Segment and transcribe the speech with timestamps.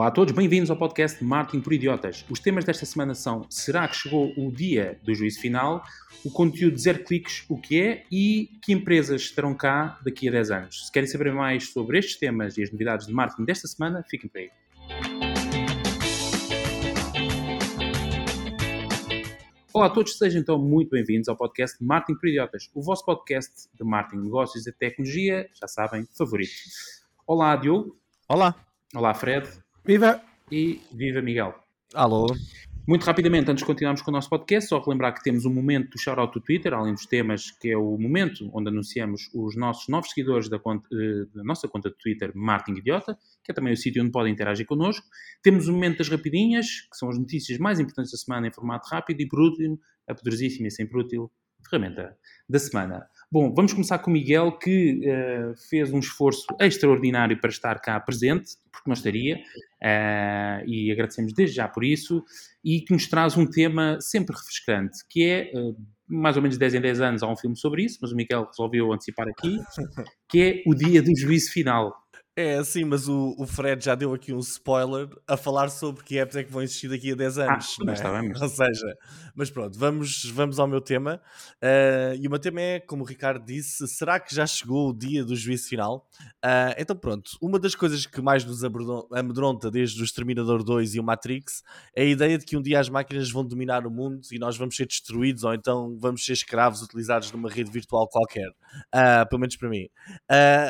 [0.00, 2.24] Olá a todos, bem-vindos ao podcast Marketing por Idiotas.
[2.30, 5.84] Os temas desta semana são Será que chegou o dia do juízo final?
[6.24, 8.04] O conteúdo de zero cliques, o que é?
[8.10, 10.86] E que empresas estarão cá daqui a 10 anos?
[10.86, 14.30] Se querem saber mais sobre estes temas e as novidades de marketing desta semana, fiquem
[14.30, 14.50] por aí.
[19.74, 23.68] Olá a todos, sejam então muito bem-vindos ao podcast Marketing por Idiotas, o vosso podcast
[23.74, 26.54] de marketing, negócios e tecnologia, já sabem, favorito.
[27.26, 28.00] Olá, Diogo.
[28.26, 28.56] Olá.
[28.94, 29.46] Olá, Fred.
[29.84, 30.20] Viva!
[30.52, 31.54] E viva, Miguel.
[31.94, 32.26] Alô.
[32.86, 35.90] Muito rapidamente, antes de continuarmos com o nosso podcast, só relembrar que temos um momento
[35.90, 39.86] do shoutout do Twitter, além dos temas, que é o momento onde anunciamos os nossos
[39.88, 43.72] novos seguidores da, conta, eh, da nossa conta de Twitter, Martin Idiota, que é também
[43.72, 45.06] o sítio onde podem interagir connosco.
[45.42, 48.88] Temos o momento das rapidinhas, que são as notícias mais importantes da semana em formato
[48.88, 49.78] rápido, e por último,
[50.08, 51.30] a poderosíssima e sempre útil
[51.68, 52.16] ferramenta
[52.48, 53.06] da semana.
[53.32, 58.00] Bom, vamos começar com o Miguel, que uh, fez um esforço extraordinário para estar cá
[58.00, 62.24] presente, porque não estaria, uh, e agradecemos desde já por isso,
[62.64, 65.76] e que nos traz um tema sempre refrescante, que é, uh,
[66.08, 68.46] mais ou menos 10 em 10 anos há um filme sobre isso, mas o Miguel
[68.46, 69.56] resolveu antecipar aqui,
[70.28, 71.94] que é o dia do juízo final.
[72.36, 76.16] É, sim, mas o, o Fred já deu aqui um spoiler a falar sobre que
[76.16, 77.76] apps é que vão existir daqui a 10 ah, anos.
[77.80, 78.20] Ah, mas é?
[78.20, 78.40] bem, mas...
[78.40, 78.96] Ou seja,
[79.34, 81.20] mas pronto, vamos, vamos ao meu tema.
[81.56, 84.92] Uh, e o meu tema é, como o Ricardo disse, será que já chegou o
[84.96, 86.06] dia do juízo final?
[86.44, 88.62] Uh, então pronto, uma das coisas que mais nos
[89.12, 91.64] amedronta desde o Exterminador 2 e o Matrix
[91.96, 94.56] é a ideia de que um dia as máquinas vão dominar o mundo e nós
[94.56, 98.48] vamos ser destruídos ou então vamos ser escravos utilizados numa rede virtual qualquer.
[98.94, 99.88] Uh, pelo menos para mim.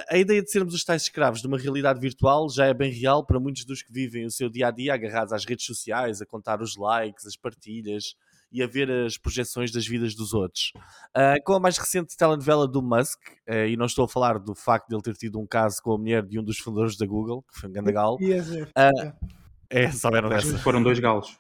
[0.09, 3.27] a ideia de sermos os tais escravos de uma realidade virtual já é bem real
[3.27, 6.27] para muitos dos que vivem o seu dia a dia agarrados às redes sociais, a
[6.27, 8.15] contar os likes, as partilhas
[8.53, 10.73] e a ver as projeções das vidas dos outros.
[11.17, 14.55] Uh, com a mais recente telenovela do Musk, uh, e não estou a falar do
[14.55, 17.07] facto de ele ter tido um caso com a mulher de um dos fundadores da
[17.07, 18.17] Google, que foi um grande galo.
[18.17, 19.29] Uh,
[19.69, 20.59] é, souberam dessa.
[20.59, 21.39] Foram dois galos.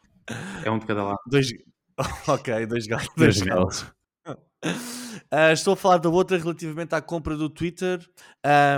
[0.64, 1.18] É um de cada lado.
[1.26, 1.48] Dois...
[2.28, 3.08] ok, dois galos.
[3.16, 3.86] Dois, dois galos.
[5.32, 8.04] Uh, estou a falar da outra relativamente à compra do Twitter,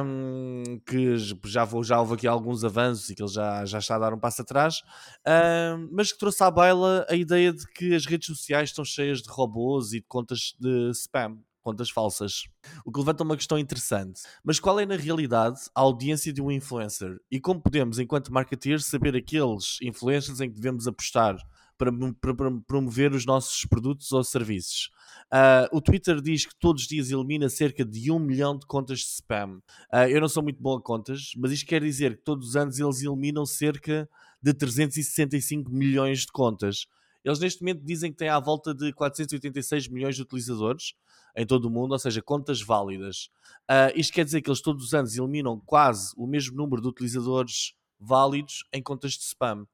[0.05, 3.97] um, que já, vou, já houve aqui alguns avanços e que ele já, já está
[3.97, 4.83] a dar um passo atrás,
[5.27, 9.23] um, mas que trouxe à baila a ideia de que as redes sociais estão cheias
[9.23, 11.39] de robôs e de contas de spam.
[11.63, 12.43] Contas falsas.
[12.85, 14.21] O que levanta uma questão interessante.
[14.43, 17.19] Mas qual é, na realidade, a audiência de um influencer?
[17.31, 21.37] E como podemos, enquanto marketeers, saber aqueles influencers em que devemos apostar
[21.83, 24.89] para, para, para promover os nossos produtos ou serviços?
[25.33, 29.01] Uh, o Twitter diz que todos os dias elimina cerca de um milhão de contas
[29.01, 29.57] de spam.
[29.93, 32.57] Uh, eu não sou muito bom a contas, mas isto quer dizer que todos os
[32.57, 34.09] anos eles eliminam cerca
[34.41, 36.87] de 365 milhões de contas.
[37.25, 40.95] Eles neste momento dizem que têm à volta de 486 milhões de utilizadores
[41.37, 43.29] em todo o mundo, ou seja, contas válidas.
[43.69, 46.89] Uh, isto quer dizer que eles todos os anos eliminam quase o mesmo número de
[46.89, 49.67] utilizadores válidos em contas de spam.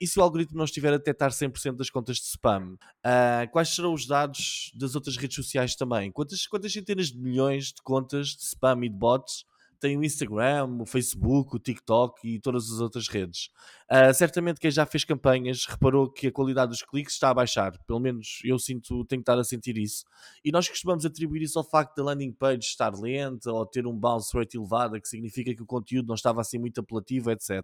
[0.00, 3.74] E se o algoritmo não estiver a detectar 100% das contas de spam, uh, quais
[3.74, 6.12] serão os dados das outras redes sociais também?
[6.12, 9.44] Quantas, quantas centenas de milhões de contas de spam e de bots
[9.82, 13.50] tem o Instagram, o Facebook, o TikTok e todas as outras redes.
[13.90, 17.76] Uh, certamente quem já fez campanhas reparou que a qualidade dos cliques está a baixar.
[17.84, 20.04] Pelo menos eu sinto, tenho que estar a sentir isso.
[20.44, 23.98] E nós costumamos atribuir isso ao facto da landing page estar lenta ou ter um
[23.98, 27.60] bounce rate elevado, que significa que o conteúdo não estava assim muito apelativo, etc.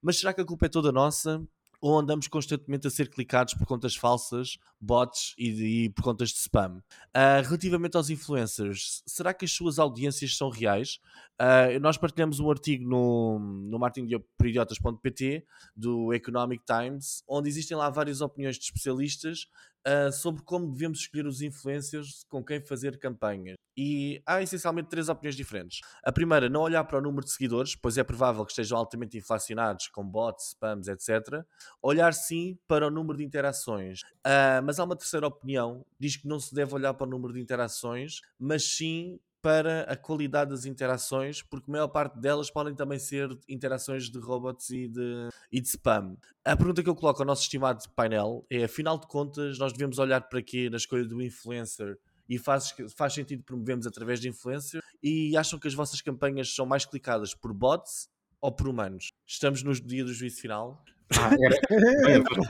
[0.00, 1.44] Mas será que a culpa é toda nossa?
[1.86, 6.38] Ou andamos constantemente a ser clicados por contas falsas, bots e, e por contas de
[6.38, 6.78] spam.
[6.78, 10.98] Uh, relativamente aos influencers, será que as suas audiências são reais?
[11.40, 18.20] Uh, nós partilhamos um artigo no, no martinperiodiotas.pt do Economic Times, onde existem lá várias
[18.20, 19.46] opiniões de especialistas
[19.86, 23.56] uh, sobre como devemos escolher os influencers com quem fazer campanhas.
[23.76, 25.80] E há essencialmente três opiniões diferentes.
[26.02, 29.18] A primeira, não olhar para o número de seguidores, pois é provável que estejam altamente
[29.18, 31.44] inflacionados com bots, spams, etc.
[31.82, 34.00] Olhar sim para o número de interações.
[34.26, 37.34] Uh, mas há uma terceira opinião, diz que não se deve olhar para o número
[37.34, 42.74] de interações, mas sim para a qualidade das interações, porque a maior parte delas podem
[42.74, 46.16] também ser interações de robots e de, e de spam.
[46.44, 49.98] A pergunta que eu coloco ao nosso estimado painel é: afinal de contas, nós devemos
[49.98, 51.98] olhar para quê na escolha do influencer?
[52.28, 54.82] E faz, faz sentido promovermos através de influencer?
[55.02, 58.08] E acham que as vossas campanhas são mais clicadas por bots
[58.40, 59.08] ou por humanos?
[59.24, 60.84] Estamos no dia do juízo final.
[61.14, 61.30] Ah,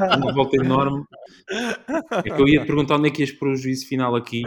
[0.01, 1.05] era uma volta enorme.
[2.25, 4.45] É que eu ia perguntar onde é que ias para o juízo final aqui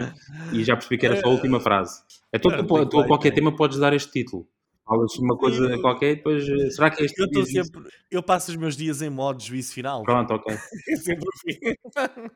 [0.52, 2.02] e já percebi que era só a última frase.
[2.32, 4.46] Então, tu, a qualquer tema podes dar este título.
[4.84, 6.48] Falas uma coisa qualquer e depois.
[6.48, 9.72] Eh, será que é este eu, sempre, eu passo os meus dias em modo juízo
[9.72, 10.02] final.
[10.02, 10.52] Pronto, ok.
[10.88, 11.76] é sempre o fim.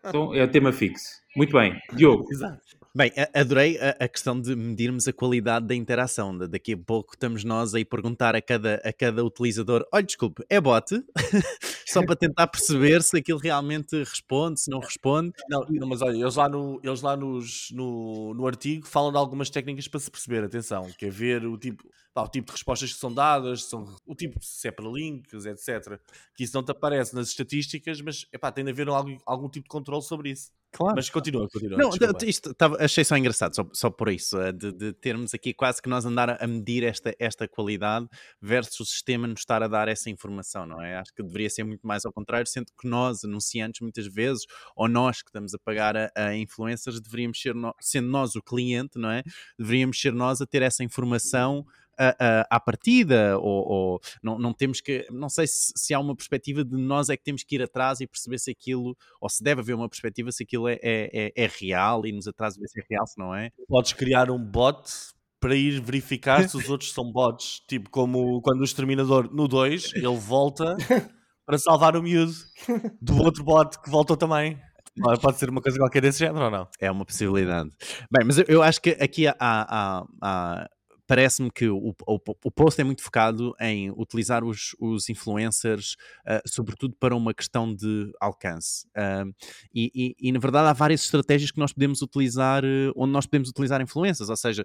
[0.04, 1.04] Então é o tema fixo.
[1.36, 1.76] Muito bem.
[1.92, 2.24] Diogo.
[2.30, 2.83] Exato.
[2.96, 6.38] Bem, adorei a, questão de medirmos a qualidade da interação.
[6.38, 10.60] Daqui a pouco estamos nós aí perguntar a cada, a cada utilizador: olha, desculpe, é
[10.60, 11.04] bot?
[11.88, 15.32] Só para tentar perceber se aquilo realmente responde, se não responde.
[15.48, 19.18] Não, não mas olha, eles lá, no, eles lá nos, no, no artigo falam de
[19.18, 21.82] algumas técnicas para se perceber, atenção, que é ver o tipo,
[22.14, 25.46] pá, o tipo de respostas que são dadas, são, o tipo se é para links,
[25.46, 26.00] etc.
[26.36, 29.64] Que isso não te aparece nas estatísticas, mas epá, tem de haver algum, algum tipo
[29.64, 30.52] de controle sobre isso.
[30.74, 30.96] Claro.
[30.96, 31.78] Mas continua, continua.
[31.78, 31.90] Não,
[32.26, 35.80] isto tava, achei só engraçado, só, só por isso, eh, de, de, termos aqui quase
[35.80, 38.08] que nós andar a medir esta, esta qualidade
[38.42, 40.96] versus o sistema nos estar a dar essa informação, não é?
[40.96, 44.88] Acho que deveria ser muito mais ao contrário, sendo que nós, anunciantes, muitas vezes, ou
[44.88, 48.98] nós que estamos a pagar a, a influencers, deveríamos ser, no, sendo nós o cliente,
[48.98, 49.22] não é?
[49.56, 51.64] Deveríamos ser nós a ter essa informação
[52.50, 56.64] à partida, ou, ou, não, não temos que, não sei se, se, há uma perspectiva
[56.64, 59.60] de nós é que temos que ir atrás e perceber se aquilo, ou se deve
[59.60, 62.80] haver uma perspectiva se aquilo é, é, é, é real e nos atrás ver se
[62.80, 63.50] é real, se não é.
[63.68, 64.90] Podes criar um bot
[65.40, 69.92] para ir verificar se os outros são bots, tipo como quando o Exterminador no 2
[69.96, 70.74] ele volta
[71.44, 72.32] para salvar o miúdo
[73.00, 74.58] do outro bot que voltou também.
[75.20, 76.68] Pode ser uma coisa qualquer desse género ou não?
[76.80, 77.68] É uma possibilidade.
[78.10, 80.68] Bem, mas eu, eu acho que aqui há, há, há,
[81.06, 85.96] parece-me que o, o, o, post é muito focado em utilizar os, os influencers,
[86.26, 88.86] uh, sobretudo para uma questão de alcance.
[88.96, 89.32] Uh,
[89.74, 93.26] e, e, e, na verdade, há várias estratégias que nós podemos utilizar, uh, onde nós
[93.26, 94.64] podemos utilizar influências, ou seja,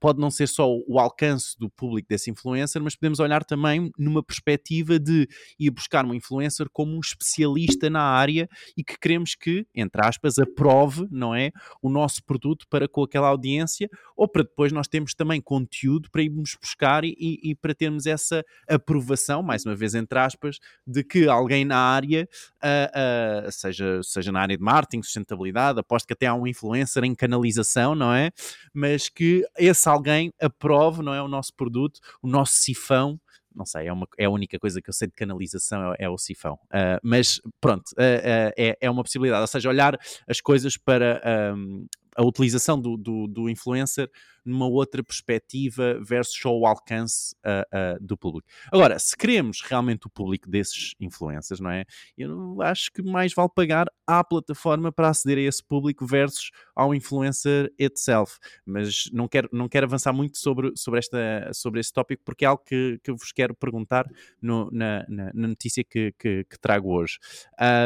[0.00, 4.22] pode não ser só o alcance do público desse influencer, mas podemos olhar também numa
[4.22, 5.28] perspectiva de
[5.58, 10.38] ir buscar um influencer como um especialista na área e que queremos que, entre aspas,
[10.38, 11.50] aprove, não é,
[11.82, 16.22] o nosso produto para com aquela audiência, ou para depois nós temos também conteúdo para
[16.22, 21.28] irmos buscar e, e, para termos essa aprovação, mais uma vez entre aspas, de que
[21.28, 22.28] alguém na área,
[22.62, 27.04] uh, uh, seja, seja na área de marketing, sustentabilidade, aposto que até há um influencer
[27.04, 28.30] em canalização, não é?
[28.72, 31.22] Mas que esse alguém aprove, não é?
[31.22, 33.20] O nosso produto, o nosso sifão,
[33.54, 36.08] não sei, é, uma, é a única coisa que eu sei de canalização é, é
[36.08, 36.54] o sifão.
[36.64, 41.22] Uh, mas pronto, uh, uh, é, é uma possibilidade, ou seja, olhar as coisas para
[41.56, 44.10] um, a utilização do, do, do influencer
[44.44, 48.48] numa outra perspectiva versus só o alcance uh, uh, do público.
[48.70, 51.84] Agora, se queremos realmente o público desses influencers, não é?
[52.16, 56.94] Eu acho que mais vale pagar à plataforma para aceder a esse público versus ao
[56.94, 58.38] influencer itself.
[58.66, 62.48] Mas não quero, não quero avançar muito sobre, sobre, esta, sobre esse tópico porque é
[62.48, 64.06] algo que, que vos quero perguntar
[64.40, 67.18] no, na, na, na, notícia que, que, que trago hoje.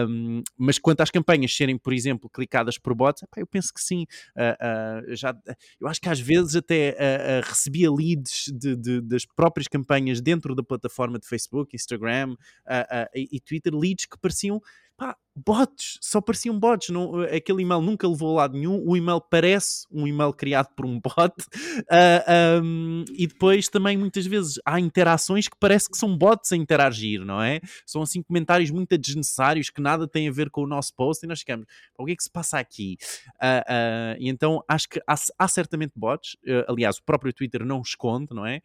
[0.08, 4.04] Um, mas quanto às campanhas serem, por exemplo, clicadas por bots, eu penso que sim.
[4.36, 5.34] Uh, já,
[5.80, 10.20] eu acho que às vezes até uh, uh, recebia leads de, de, das próprias campanhas
[10.20, 14.60] dentro da plataforma de Facebook, Instagram uh, e, e Twitter, leads que pareciam
[14.96, 19.20] pá, bots, só pareciam bots, não, aquele e-mail nunca levou a lado nenhum, o e-mail
[19.20, 24.60] parece um e-mail criado por um bot, uh, ah, um, e depois também muitas vezes
[24.64, 27.60] há interações que parece que são bots a interagir, não é?
[27.86, 31.28] São assim comentários muito desnecessários que nada têm a ver com o nosso post e
[31.28, 31.66] nós ficamos,
[31.96, 32.96] o que é que se passa aqui?
[33.36, 36.36] Uh, uh, e então acho que há, há certamente bots,
[36.66, 38.60] aliás o próprio Twitter não esconde, não é?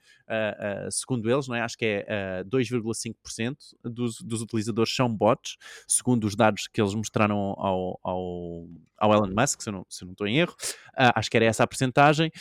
[0.89, 1.61] segundo eles, não é?
[1.61, 5.57] Acho que é 2,5% dos, dos utilizadores são bots,
[5.87, 8.67] segundo os dados que eles mostraram ao, ao,
[8.97, 11.37] ao Elon Musk, se eu, não, se eu não estou em erro, uh, acho que
[11.37, 12.31] era essa a percentagem,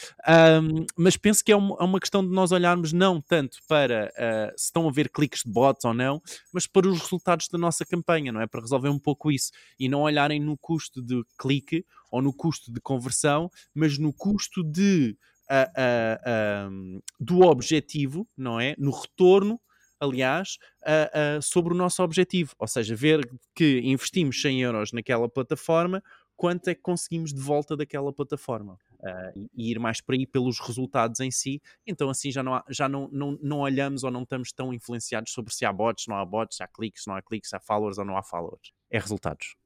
[0.63, 4.13] um, mas penso que é uma, é uma, questão de nós olharmos não tanto para
[4.17, 6.21] uh, se estão a ver cliques de bots ou não,
[6.53, 8.47] mas para os resultados da nossa campanha, não é?
[8.47, 12.73] Para resolver um pouco isso e não olharem no custo de clique ou no custo
[12.73, 15.17] de conversão, mas no custo de
[15.51, 18.75] uh, do objetivo, não é?
[18.79, 19.61] No retorno
[20.03, 22.55] aliás, uh, uh, sobre o nosso objetivo.
[22.59, 26.03] Ou seja, ver que investimos 100 euros naquela plataforma,
[26.37, 28.77] quanto é que conseguimos de volta daquela plataforma.
[28.99, 32.65] Uh, e ir mais por aí pelos resultados em si, então assim já, não, há,
[32.69, 36.17] já não, não, não olhamos ou não estamos tão influenciados sobre se há bots, não
[36.17, 38.73] há bots, se há cliques, não há cliques, se há followers ou não há followers.
[38.91, 39.57] É resultados.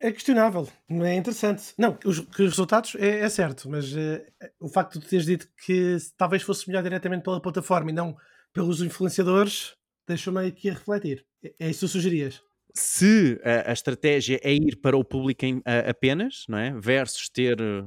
[0.00, 1.72] É, é questionável, não é interessante.
[1.76, 4.24] Não, os, os resultados é, é, certo, mas uh,
[4.60, 8.16] o facto de teres dito que talvez fosse melhor diretamente pela plataforma e não
[8.52, 9.74] pelos influenciadores,
[10.06, 11.24] deixou-me aqui a refletir.
[11.42, 12.42] É, é isso que sugerias?
[12.74, 16.72] Se a, a, estratégia é ir para o público em, a, apenas, não é?
[16.78, 17.86] Versus ter uh,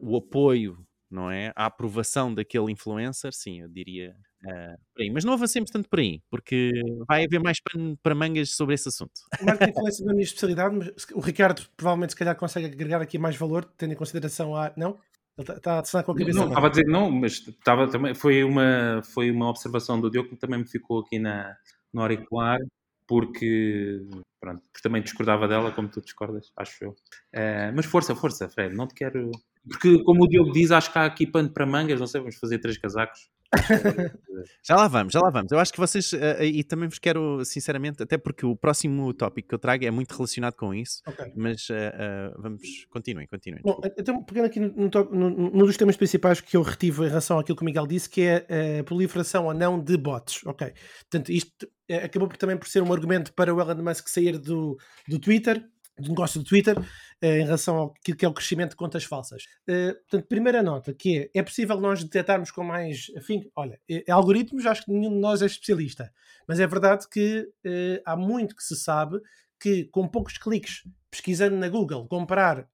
[0.00, 0.78] o apoio,
[1.10, 1.52] não é?
[1.54, 4.14] A aprovação daquele influencer, sim, eu diria
[4.44, 5.10] uh, por aí.
[5.10, 6.72] Mas não avancemos tanto por aí, porque
[7.06, 9.12] vai haver mais pano para mangas sobre esse assunto.
[9.40, 13.18] O marketing influência da minha especialidade, mas o Ricardo provavelmente se calhar consegue agregar aqui
[13.18, 14.72] mais valor, tendo em consideração a.
[14.76, 14.98] Não?
[15.38, 16.38] Ele está tá a assinar com a cabeça.
[16.38, 20.30] Não, estava a dizer não, mas estava também, foi, uma, foi uma observação do Diogo
[20.30, 21.56] que também me ficou aqui na,
[21.92, 22.58] no auricular,
[23.06, 24.04] porque
[24.40, 26.90] Pronto, porque também discordava dela, como tu discordas, acho eu.
[26.90, 29.32] Uh, mas força, força, Fred, não te quero.
[29.68, 32.36] Porque, como o Diogo diz, acho que há aqui pano para mangas, não sei, vamos
[32.36, 33.28] fazer três casacos.
[34.62, 35.50] já lá vamos, já lá vamos.
[35.50, 39.48] Eu acho que vocês, uh, e também vos quero, sinceramente, até porque o próximo tópico
[39.48, 41.32] que eu trago é muito relacionado com isso, okay.
[41.36, 43.62] mas uh, vamos, continuem, continuem.
[43.62, 47.38] Bom, então, pegando aqui no, no, no, dos temas principais que eu retivo em relação
[47.38, 50.72] àquilo que o Miguel disse, que é a proliferação ou não de bots, ok?
[51.10, 51.68] Portanto, isto
[52.04, 54.76] acabou por, também por ser um argumento para o Elon Musk sair do,
[55.08, 55.64] do Twitter,
[56.00, 56.76] negócio do Twitter,
[57.20, 59.44] em relação ao que é o crescimento de contas falsas.
[59.68, 64.04] Uh, portanto, primeira nota, que é, é possível nós detectarmos com mais afim, olha, é,
[64.06, 66.12] é algoritmos, acho que nenhum de nós é especialista,
[66.46, 69.20] mas é verdade que uh, há muito que se sabe
[69.60, 72.68] que com poucos cliques pesquisando na Google, comprar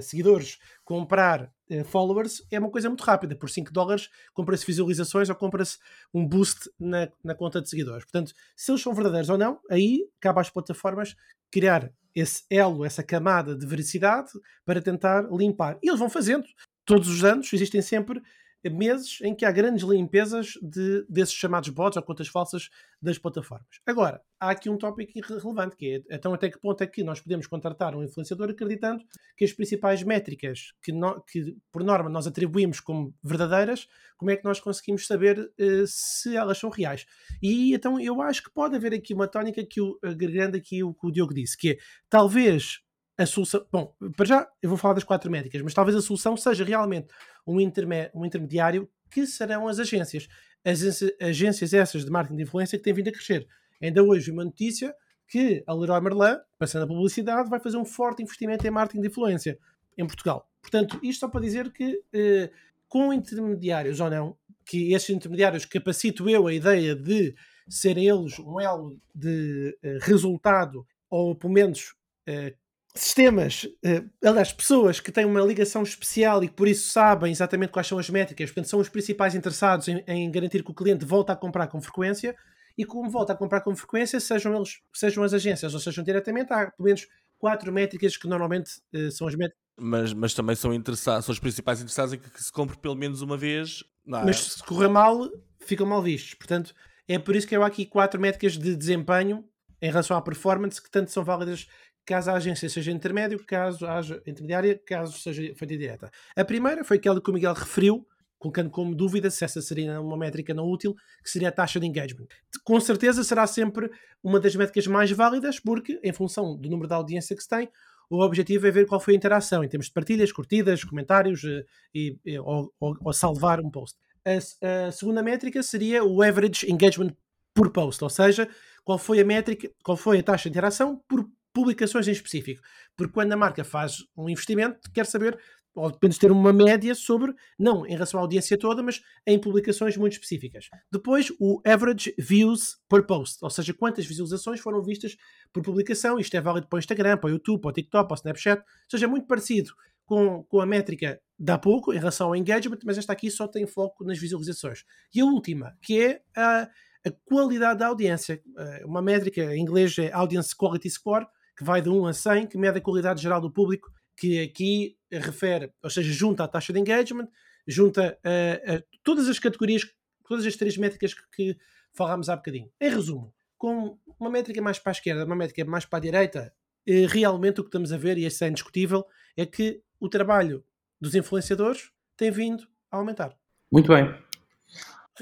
[0.00, 1.52] seguidores, comprar
[1.84, 3.34] followers é uma coisa muito rápida.
[3.34, 5.78] Por 5 dólares compra-se visualizações ou compra-se
[6.14, 8.04] um boost na, na conta de seguidores.
[8.04, 11.16] Portanto, se eles são verdadeiros ou não, aí cabe às plataformas
[11.50, 14.30] criar esse elo, essa camada de veracidade
[14.64, 15.78] para tentar limpar.
[15.82, 16.46] E eles vão fazendo.
[16.84, 18.22] Todos os anos existem sempre
[18.70, 22.68] meses em que há grandes limpezas de, desses chamados bots ou contas falsas
[23.00, 23.80] das plataformas.
[23.86, 27.20] Agora, há aqui um tópico irrelevante, que é então até que ponto é que nós
[27.20, 29.04] podemos contratar um influenciador acreditando
[29.36, 34.36] que as principais métricas que, no, que por norma nós atribuímos como verdadeiras, como é
[34.36, 37.06] que nós conseguimos saber uh, se elas são reais?
[37.42, 40.94] E então eu acho que pode haver aqui uma tónica que o agregando aqui o
[40.94, 42.80] que o Diogo disse, que é talvez
[43.18, 43.66] a solução.
[43.72, 47.08] Bom, para já eu vou falar das quatro métricas, mas talvez a solução seja realmente
[47.46, 50.28] um, interme, um intermediário que serão as agências.
[50.64, 50.80] As
[51.20, 53.46] agências essas de marketing de influência que têm vindo a crescer.
[53.80, 54.94] Ainda hoje uma notícia
[55.28, 59.08] que a Leroy Merlin, passando a publicidade, vai fazer um forte investimento em marketing de
[59.08, 59.58] influência
[59.96, 60.48] em Portugal.
[60.60, 62.50] Portanto, isto só para dizer que eh,
[62.88, 67.34] com intermediários ou não, que esses intermediários capacito eu a ideia de
[67.68, 71.94] serem eles um elo de eh, resultado ou pelo menos
[72.26, 72.54] eh,
[73.00, 77.70] sistemas, uh, aliás, pessoas que têm uma ligação especial e que por isso sabem exatamente
[77.70, 81.04] quais são as métricas, portanto, são os principais interessados em, em, garantir que o cliente
[81.04, 82.34] volta a comprar com frequência
[82.76, 86.52] e como volta a comprar com frequência, sejam eles, sejam as agências ou sejam diretamente,
[86.52, 87.06] há pelo menos
[87.38, 89.64] quatro métricas que normalmente uh, são as métricas.
[89.78, 93.20] Mas, mas também são, interessados, são os principais interessados em que se compre pelo menos
[93.20, 93.84] uma vez.
[94.06, 94.10] É?
[94.10, 95.28] Mas se correr mal,
[95.60, 96.34] ficam mal vistos.
[96.34, 96.74] Portanto,
[97.06, 99.44] é por isso que eu há aqui quatro métricas de desempenho
[99.80, 101.68] em relação à performance que tanto são válidas
[102.06, 106.10] caso a agência seja intermédio, caso haja intermediária, caso seja feita direta.
[106.36, 108.06] A primeira foi aquela que o Miguel referiu,
[108.38, 111.86] colocando como dúvida se essa seria uma métrica não útil, que seria a taxa de
[111.86, 112.26] engagement.
[112.64, 113.90] Com certeza será sempre
[114.22, 117.68] uma das métricas mais válidas, porque, em função do número de audiência que se tem,
[118.08, 121.64] o objetivo é ver qual foi a interação em termos de partilhas, curtidas, comentários eh,
[121.92, 123.98] e, e ou, ou, ou, salvar um post.
[124.24, 127.12] A, a segunda métrica seria o average engagement
[127.52, 128.48] por post, ou seja,
[128.84, 132.60] qual foi a métrica, qual foi a taxa de interação por publicações em específico.
[132.94, 135.38] Porque quando a marca faz um investimento, quer saber,
[135.74, 139.96] ou depende ter uma média sobre, não em relação à audiência toda, mas em publicações
[139.96, 140.68] muito específicas.
[140.92, 145.16] Depois, o average views per post, ou seja, quantas visualizações foram vistas
[145.50, 146.18] por publicação.
[146.18, 148.60] Isto é válido para o Instagram, para o YouTube, para o TikTok, para o Snapchat.
[148.60, 149.72] Ou seja, é muito parecido
[150.04, 153.66] com, com a métrica da pouco em relação ao engagement, mas esta aqui só tem
[153.66, 154.84] foco nas visualizações.
[155.14, 156.68] E a última, que é a,
[157.06, 158.42] a qualidade da audiência.
[158.58, 162.46] Eh, uma métrica em inglês é Audience Quality Score, que vai de 1 a 100,
[162.46, 166.72] que mede a qualidade geral do público, que aqui refere, ou seja, junta a taxa
[166.72, 167.28] de engagement,
[167.66, 169.82] junta a, a todas as categorias,
[170.26, 171.56] todas as três métricas que, que
[171.92, 172.70] falámos há bocadinho.
[172.80, 176.52] Em resumo, com uma métrica mais para a esquerda, uma métrica mais para a direita,
[176.86, 179.04] eh, realmente o que estamos a ver, e isso é indiscutível,
[179.36, 180.64] é que o trabalho
[181.00, 183.36] dos influenciadores tem vindo a aumentar.
[183.70, 184.14] Muito bem.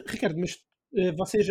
[0.07, 0.59] Ricardo, mas
[0.95, 1.47] eh, vocês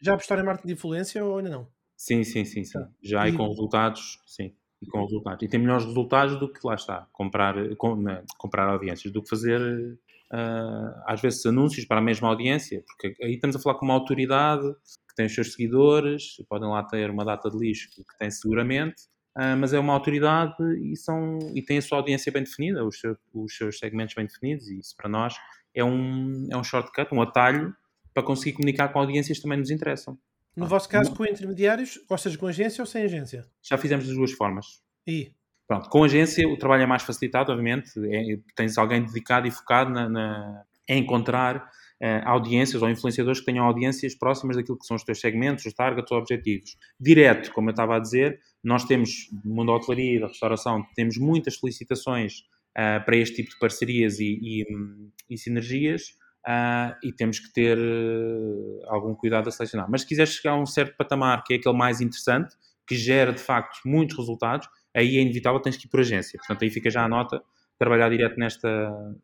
[0.00, 1.68] já apostaram em marketing de influência ou ainda não?
[1.98, 2.78] Sim, sim, sim, sim.
[3.02, 4.54] Já e com resultados, sim.
[4.80, 5.42] E com resultados.
[5.42, 9.28] E tem melhores resultados do que lá está, comprar, com, né, comprar audiências, do que
[9.28, 13.84] fazer uh, às vezes anúncios para a mesma audiência, porque aí estamos a falar com
[13.84, 14.62] uma autoridade
[15.08, 19.02] que tem os seus seguidores, podem lá ter uma data de lixo que tem seguramente,
[19.36, 23.00] uh, mas é uma autoridade e, são, e tem a sua audiência bem definida, os,
[23.00, 25.34] seu, os seus segmentos bem definidos, e isso para nós
[25.74, 27.74] é um, é um shortcut, um atalho
[28.14, 30.16] para conseguir comunicar com audiências que também nos interessam.
[30.58, 33.46] No ah, vosso caso, com intermediários, gostas com agência ou sem agência?
[33.62, 34.82] Já fizemos das duas formas.
[35.06, 35.30] E?
[35.68, 37.92] Pronto, com agência o trabalho é mais facilitado, obviamente.
[37.96, 43.46] É, tens alguém dedicado e focado na, na em encontrar uh, audiências ou influenciadores que
[43.46, 46.76] tenham audiências próximas daquilo que são os teus segmentos, os targets, os objetivos.
[46.98, 50.84] Direto, como eu estava a dizer, nós temos, no mundo da hotelaria e da restauração,
[50.96, 52.40] temos muitas solicitações
[52.76, 54.66] uh, para este tipo de parcerias e, e,
[55.30, 56.16] e sinergias
[56.46, 59.86] Uh, e temos que ter uh, algum cuidado a selecionar.
[59.90, 62.54] Mas se quiseres chegar a um certo patamar, que é aquele mais interessante,
[62.86, 64.66] que gera de facto muitos resultados,
[64.96, 66.38] aí é inevitável, tens que ir por agência.
[66.38, 67.42] Portanto, aí fica já a nota,
[67.78, 68.68] trabalhar direto nesta,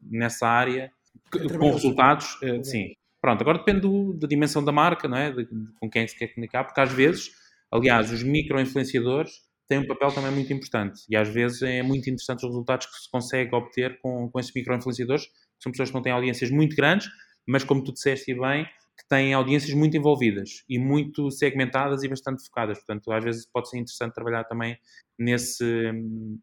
[0.03, 0.93] nessa área,
[1.31, 2.95] com resultados, uh, sim.
[3.23, 5.31] Pronto, agora depende do, da dimensão da marca, não é?
[5.31, 7.31] De, de, com quem é se quer comunicar, porque às vezes,
[7.73, 9.31] aliás, os micro-influenciadores
[9.69, 12.97] têm um papel também muito importante e às vezes é muito interessante os resultados que
[13.03, 15.27] se consegue obter com, com esses micro-influenciadores,
[15.63, 17.09] são pessoas que não têm audiências muito grandes,
[17.47, 18.65] mas como tu disseste bem,
[18.97, 22.79] que têm audiências muito envolvidas e muito segmentadas e bastante focadas.
[22.79, 24.79] Portanto, às vezes pode ser interessante trabalhar também
[25.19, 25.65] nesse,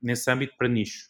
[0.01, 1.09] nesse âmbito para nicho.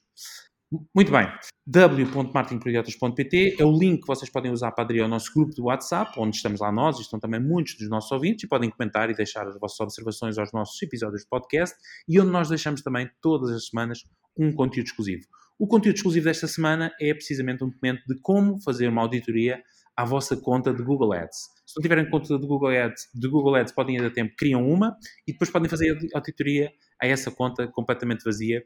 [0.95, 1.27] Muito bem.
[1.67, 6.17] w.marketingproidiotas.pt é o link que vocês podem usar para aderir ao nosso grupo do WhatsApp,
[6.17, 9.13] onde estamos lá nós e estão também muitos dos nossos ouvintes e podem comentar e
[9.13, 11.75] deixar as vossas observações aos nossos episódios de podcast
[12.07, 13.99] e onde nós deixamos também todas as semanas
[14.37, 15.23] um conteúdo exclusivo.
[15.59, 19.61] O conteúdo exclusivo desta semana é precisamente um documento de como fazer uma auditoria
[19.95, 21.37] à vossa conta de Google Ads.
[21.65, 24.65] Se não tiverem conta de Google Ads, de Google Ads podem ir a tempo, criam
[24.65, 24.95] uma
[25.27, 28.63] e depois podem fazer a auditoria a essa conta completamente vazia.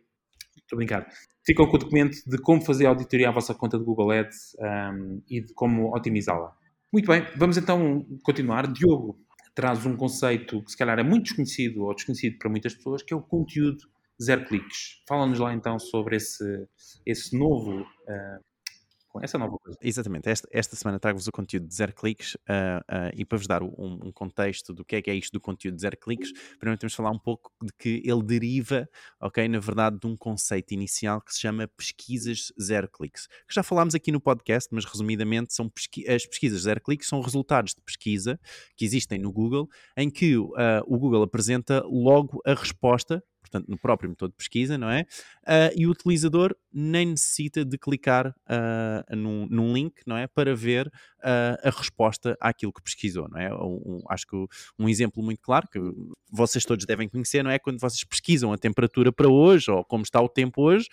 [0.66, 1.08] Estou a brincar.
[1.46, 5.22] Ficam com o documento de como fazer auditoria à vossa conta de Google Ads um,
[5.30, 6.52] e de como otimizá-la.
[6.92, 8.66] Muito bem, vamos então continuar.
[8.72, 9.20] Diogo
[9.54, 13.14] traz um conceito que se calhar é muito desconhecido ou desconhecido para muitas pessoas, que
[13.14, 13.78] é o conteúdo
[14.22, 15.02] zero cliques.
[15.08, 16.68] Fala-nos lá então sobre esse,
[17.06, 18.44] esse novo uh,
[19.16, 19.80] com essa nova coisa.
[19.82, 20.28] Exatamente.
[20.28, 23.64] Esta, esta semana trago-vos o conteúdo de zero cliques uh, uh, e para vos dar
[23.64, 26.78] um, um, contexto do que é que é isto do conteúdo de zero cliques, primeiro
[26.78, 28.90] temos de falar um pouco de que ele deriva,
[29.22, 33.64] ok, na verdade, de um conceito inicial que se chama pesquisas zero cliques, que já
[33.64, 37.82] falámos aqui no podcast, mas resumidamente são pesqui as pesquisas zero cliques são resultados de
[37.82, 38.38] pesquisa
[38.76, 40.52] que existem no Google, em que uh,
[40.86, 43.24] o Google apresenta logo a resposta
[43.56, 45.02] portanto, no próprio motor de pesquisa, não é?
[45.44, 50.28] Uh, e o utilizador nem necessita de clicar uh, num, num, link, não é?
[50.28, 53.54] Para ver uh, a resposta àquilo que pesquisou, não é?
[53.54, 54.36] Um, acho que
[54.78, 55.80] um exemplo muito claro que
[56.32, 57.58] vocês todos devem conhecer, não é?
[57.58, 60.88] Quando vocês pesquisam a temperatura para hoje ou como está o tempo hoje,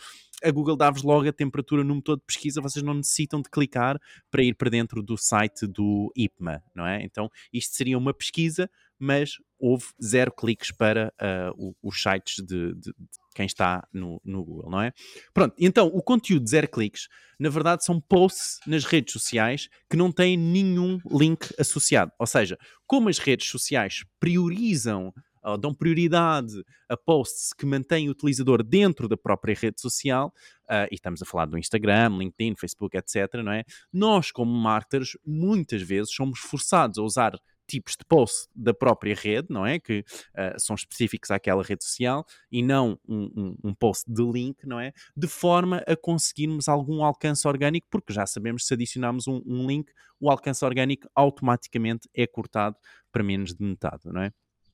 [0.45, 3.99] a Google dá-vos logo a temperatura no motor de pesquisa, vocês não necessitam de clicar
[4.31, 7.03] para ir para dentro do site do IPMA, não é?
[7.03, 8.69] Então, isto seria uma pesquisa
[9.03, 12.95] mas houve zero cliques para uh, os sites de, de, de,
[13.35, 14.93] quem está no, no Google, não é?
[15.35, 19.97] Pronto, então o conteúdo de zero cliques, na verdade, são posts nas redes sociais que
[19.97, 22.13] não têm nenhum link associado.
[22.17, 25.13] Ou seja, como as redes sociais priorizam
[25.43, 26.53] ou dão prioridade
[26.89, 30.33] a posts que mantêm o utilizador dentro da própria rede social,
[30.71, 33.65] uh, e estamos a falar do Instagram, LinkedIn, Facebook, etc., não é?
[33.93, 37.33] Nós, como marketers, muitas vezes somos forçados a usar
[37.73, 39.79] tipos de post da própria rede, não é?
[39.79, 44.67] Que uh, são específicos àquela rede social e não um, um, um, post de link,
[44.67, 44.93] não é?
[45.17, 49.91] De forma a conseguirmos algum alcance orgânico, porque já sabemos se adicionarmos um, um link,
[50.21, 52.77] o alcance orgânico automaticamente é cortado
[53.11, 54.33] para menos de metade, não é?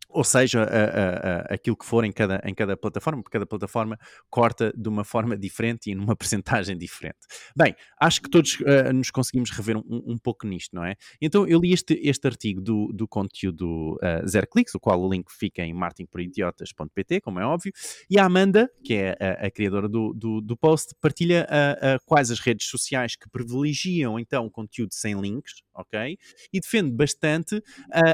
[0.08, 3.46] Ou seja, a, a, a, aquilo que for em cada, em cada plataforma, porque cada
[3.46, 3.98] plataforma
[4.30, 7.18] corta de uma forma diferente e numa percentagem diferente.
[7.56, 10.96] Bem, acho que todos uh, nos conseguimos rever um, um, pouco nisto, não é?
[11.20, 15.10] Então eu li este, este artigo do, do conteúdo uh, Zero Clicks, o qual o
[15.10, 17.72] link fica em marketingporidiotas.pt, como é óbvio,
[18.08, 22.30] e a Amanda, que é a, a criadora do, do, do, post, partilha uh, quais
[22.30, 26.18] as redes sociais que privilegiam então o conteúdo sem links, ok?
[26.52, 27.62] E defende bastante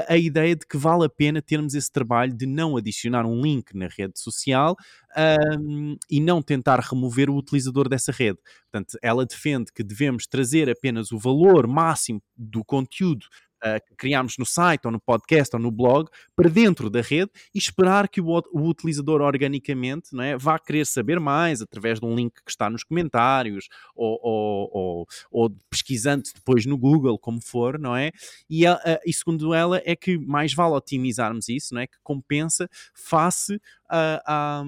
[0.07, 3.75] a ideia de que vale a pena termos esse trabalho de não adicionar um link
[3.75, 4.75] na rede social
[5.17, 8.37] um, e não tentar remover o utilizador dessa rede.
[8.71, 13.25] Portanto, ela defende que devemos trazer apenas o valor máximo do conteúdo
[13.63, 17.31] uh, que criámos no site, ou no podcast, ou no blog, para dentro da rede
[17.53, 22.05] e esperar que o, o utilizador organicamente não é, vá querer saber mais através de
[22.05, 27.41] um link que está nos comentários ou, ou, ou, ou pesquisando depois no Google, como
[27.41, 28.11] for, não é?
[28.49, 31.87] E, uh, e segundo ela, é que mais vale otimizarmos isso, não é?
[31.87, 34.63] Que compensa face à,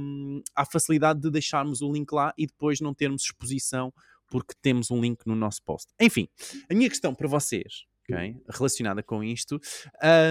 [0.56, 3.92] à facilidade de deixarmos o link lá e depois não termos exposição
[4.30, 5.92] porque temos um link no nosso post.
[6.00, 6.28] Enfim,
[6.70, 9.60] a minha questão para vocês okay, relacionada com isto,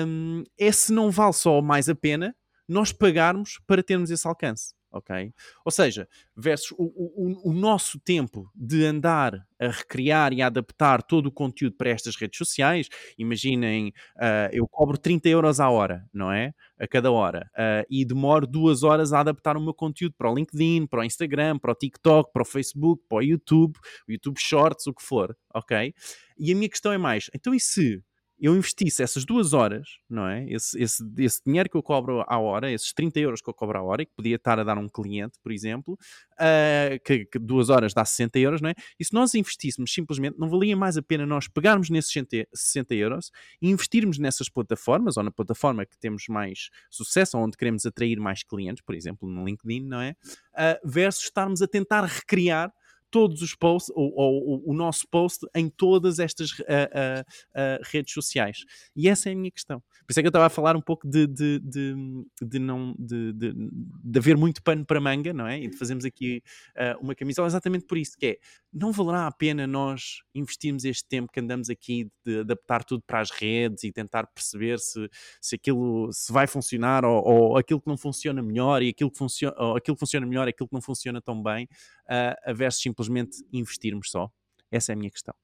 [0.07, 2.35] um, é se não vale só mais a pena
[2.69, 4.75] nós pagarmos para termos esse alcance.
[4.97, 5.33] Ok?
[5.65, 11.03] Ou seja, versus o, o, o, nosso tempo de andar a recriar e a adaptar
[11.03, 12.89] todo o conteúdo para estas redes sociais.
[13.19, 16.53] Imaginem, uh, eu cobro 30 euros à hora, não é?
[16.79, 17.51] A cada hora.
[17.53, 21.05] Uh, e demoro duas horas a adaptar o meu conteúdo para o LinkedIn, para o
[21.05, 23.77] Instagram, para o TikTok, para o Facebook, para o YouTube,
[24.09, 25.95] o YouTube Shorts, o que for, ok?
[26.39, 28.03] E a minha questão é mais, então e se
[28.39, 30.45] eu investisse essas duas horas, não é?
[30.51, 33.79] Esse, esse, esse dinheiro que eu cobro à hora, esses 30 euros que eu cobro
[33.79, 37.25] à hora, e que podia estar a dar a um cliente, por exemplo, uh, que,
[37.25, 38.75] que, duas horas dá 60 euros, não é?
[39.01, 42.13] E se nós investíssemos simplesmente, não valia mais a pena nós pegarmos nesses
[42.55, 47.57] 60 euros e investirmos nessas plataformas, ou na plataforma que temos mais sucesso, ou onde
[47.57, 50.15] queremos atrair mais clientes, por exemplo, no LinkedIn, não é?
[50.53, 52.71] Uh, versus estarmos a tentar recriar
[53.17, 58.67] todos os posts, ou, ou, o nosso post em todas estas uh, uh, redes sociais.
[58.95, 59.81] E essa é a minha questão.
[59.81, 61.95] Por isso é que eu estava a falar um pouco de, de, de,
[62.43, 65.59] de não, de, de, de, haver muito pano para manga, não é?
[65.59, 66.43] E de fazermos aqui
[67.01, 68.39] uma camisola exatamente por isso, que é,
[68.71, 73.21] não valerá a pena nós investirmos este tempo que andamos aqui de adaptar tudo para
[73.21, 75.09] as redes e tentar perceber se,
[75.41, 79.17] se aquilo se vai funcionar ou, ou aquilo que não funciona melhor e aquilo que
[79.17, 81.67] funciona, ou aquilo que funciona melhor aquilo que não funciona tão bem,
[82.11, 84.31] uh, versus simplesmente investirmos só?
[84.71, 85.35] Essa é a minha questão.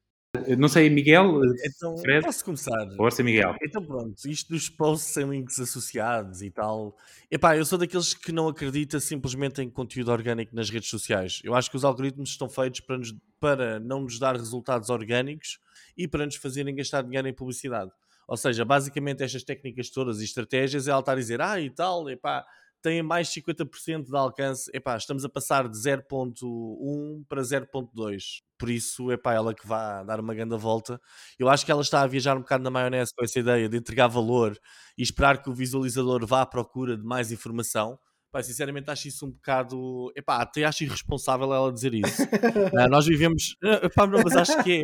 [0.57, 2.25] Não sei, Miguel, então, Fred?
[2.25, 2.89] posso começar?
[2.97, 3.55] Força, Miguel.
[3.63, 6.97] Então pronto, isto dos posts sem links associados e tal.
[7.31, 11.43] Epá, eu sou daqueles que não acredita simplesmente em conteúdo orgânico nas redes sociais.
[11.45, 15.59] Eu acho que os algoritmos estão feitos para, nos, para não nos dar resultados orgânicos
[15.99, 17.91] e para nos fazerem gastar dinheiro em publicidade.
[18.27, 21.69] Ou seja, basicamente estas técnicas todas e estratégias é ela estar a dizer, ah e
[21.69, 22.47] tal, epá,
[22.83, 24.71] têm mais 50% de alcance.
[24.75, 28.43] Epá, estamos a passar de 0.1 para 0.2.
[28.59, 31.01] Por isso, é para ela que vá dar uma grande volta.
[31.39, 33.77] Eu acho que ela está a viajar um bocado na maionese com essa ideia de
[33.77, 34.59] entregar valor
[34.99, 37.99] e esperar que o visualizador vá à procura de mais informação.
[38.31, 40.13] Pá, sinceramente acho isso um bocado.
[40.17, 42.23] Epá, até acho irresponsável ela dizer isso.
[42.23, 43.57] uh, nós vivemos.
[43.63, 44.83] Uh, epá, não, mas acho que é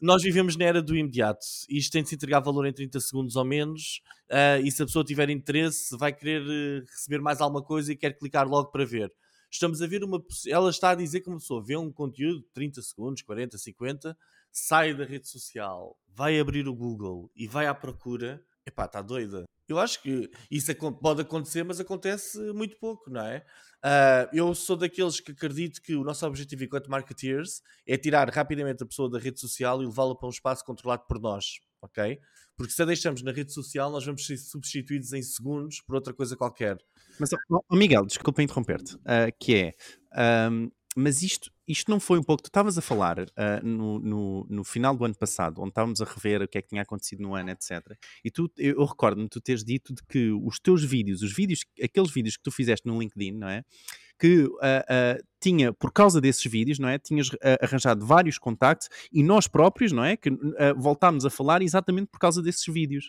[0.00, 1.44] nós vivemos na era do imediato.
[1.68, 4.00] Isto tem de se entregar valor em 30 segundos ou menos.
[4.30, 7.96] Uh, e se a pessoa tiver interesse, vai querer uh, receber mais alguma coisa e
[7.96, 9.12] quer clicar logo para ver.
[9.50, 10.22] Estamos a ver uma.
[10.48, 14.16] Ela está a dizer que uma pessoa vê um conteúdo de 30 segundos, 40, 50,
[14.52, 18.42] sai da rede social, vai abrir o Google e vai à procura.
[18.64, 19.44] Epá, está doida.
[19.72, 23.44] Eu acho que isso pode acontecer, mas acontece muito pouco, não é?
[23.84, 28.82] Uh, eu sou daqueles que acredito que o nosso objetivo enquanto marketeers é tirar rapidamente
[28.82, 32.18] a pessoa da rede social e levá-la para um espaço controlado por nós, ok?
[32.56, 36.12] Porque se a deixamos na rede social, nós vamos ser substituídos em segundos por outra
[36.12, 36.76] coisa qualquer.
[37.18, 42.22] Mas, oh, Miguel, desculpa interromper-te, uh, que é, um, mas isto, isto não foi um
[42.22, 42.42] pouco.
[42.42, 43.26] Tu estavas a falar uh,
[43.62, 46.68] no, no, no, final do ano passado, onde estávamos a rever o que é que
[46.68, 47.96] tinha acontecido no ano, etc.
[48.24, 51.64] E tu, eu, eu recordo-me tu teres dito de que os teus vídeos, os vídeos,
[51.82, 53.64] aqueles vídeos que tu fizeste no LinkedIn, não é?
[54.18, 56.98] Que uh, uh, tinha, por causa desses vídeos, não é?
[56.98, 57.30] Tinhas
[57.62, 60.16] arranjado vários contactos e nós próprios, não é?
[60.16, 60.30] Que
[60.76, 63.08] voltámos a falar exatamente por causa desses vídeos.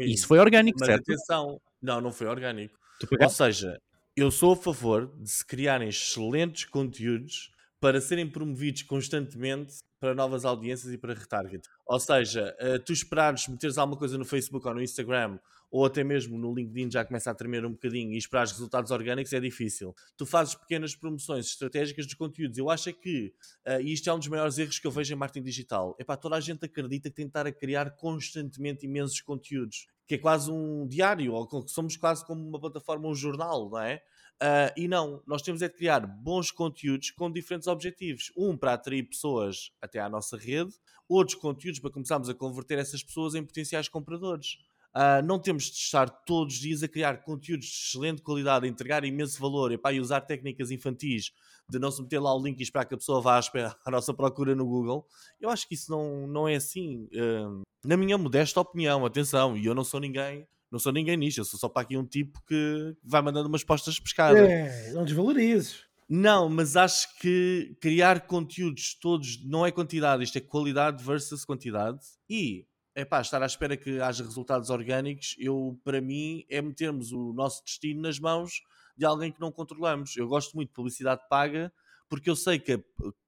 [0.00, 1.02] isso foi orgânico, mas certo?
[1.02, 2.78] atenção, não, não foi orgânico.
[3.20, 3.78] Ou seja,
[4.14, 10.44] eu sou a favor de se criarem excelentes conteúdos para serem promovidos constantemente para novas
[10.44, 11.66] audiências e para retarget.
[11.86, 15.38] Ou seja, uh, tu esperares meteres alguma coisa no Facebook ou no Instagram
[15.70, 19.32] ou até mesmo no LinkedIn já começa a tremer um bocadinho e esperar resultados orgânicos
[19.32, 19.94] é difícil.
[20.18, 22.58] Tu fazes pequenas promoções estratégicas dos conteúdos.
[22.58, 23.32] Eu acho que,
[23.66, 26.04] uh, e isto é um dos maiores erros que eu vejo em marketing digital, é
[26.04, 30.16] para toda a gente acredita que tem de estar a criar constantemente imensos conteúdos que
[30.16, 34.02] é quase um diário, ou que somos quase como uma plataforma, um jornal, não é?
[34.42, 38.30] Uh, e não, nós temos é de criar bons conteúdos com diferentes objetivos.
[38.36, 40.70] Um para atrair pessoas até à nossa rede,
[41.08, 44.58] outros conteúdos para começarmos a converter essas pessoas em potenciais compradores.
[44.94, 48.68] Uh, não temos de estar todos os dias a criar conteúdos de excelente qualidade, a
[48.68, 51.32] entregar imenso valor epá, e usar técnicas infantis
[51.68, 53.40] de não se meter lá o link e esperar que a pessoa vá à,
[53.90, 55.06] nossa procura no Google.
[55.40, 57.08] Eu acho que isso não, não é assim.
[57.12, 60.46] Uh, na minha modesta opinião, atenção, e eu não sou ninguém.
[60.70, 63.62] Não sou ninguém nisto, eu sou só para aqui um tipo que vai mandando umas
[63.62, 64.38] postas de pescada.
[64.38, 65.84] É, não desvalorizes.
[66.08, 72.00] Não, mas acho que criar conteúdos todos não é quantidade, isto é qualidade versus quantidade.
[72.28, 77.12] E é pá, estar à espera que haja resultados orgânicos, eu, para mim, é metermos
[77.12, 78.62] o nosso destino nas mãos
[78.96, 80.16] de alguém que não controlamos.
[80.16, 81.72] Eu gosto muito de publicidade paga
[82.12, 82.78] porque eu sei que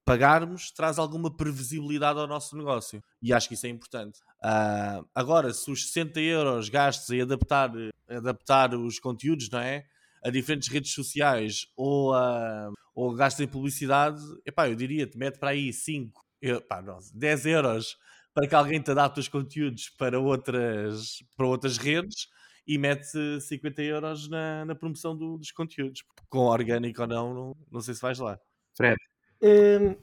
[0.05, 4.21] pagarmos traz alguma previsibilidade ao nosso negócio e acho que isso é importante.
[4.43, 7.71] Uh, agora, se os 60 euros gastos em adaptar,
[8.07, 9.87] adaptar os conteúdos, não é?
[10.23, 15.51] A diferentes redes sociais ou, a, ou gastos em publicidade, epá, eu diria-te, mete para
[15.51, 17.97] aí 5, epá, não, 10 euros
[18.35, 22.29] para que alguém te adapte os conteúdos para outras, para outras redes
[22.67, 26.03] e mete 50 euros na, na promoção do, dos conteúdos.
[26.29, 28.39] Com orgânico ou não, não, não sei se vais lá.
[28.77, 28.97] Fred.
[29.43, 29.95] Hum,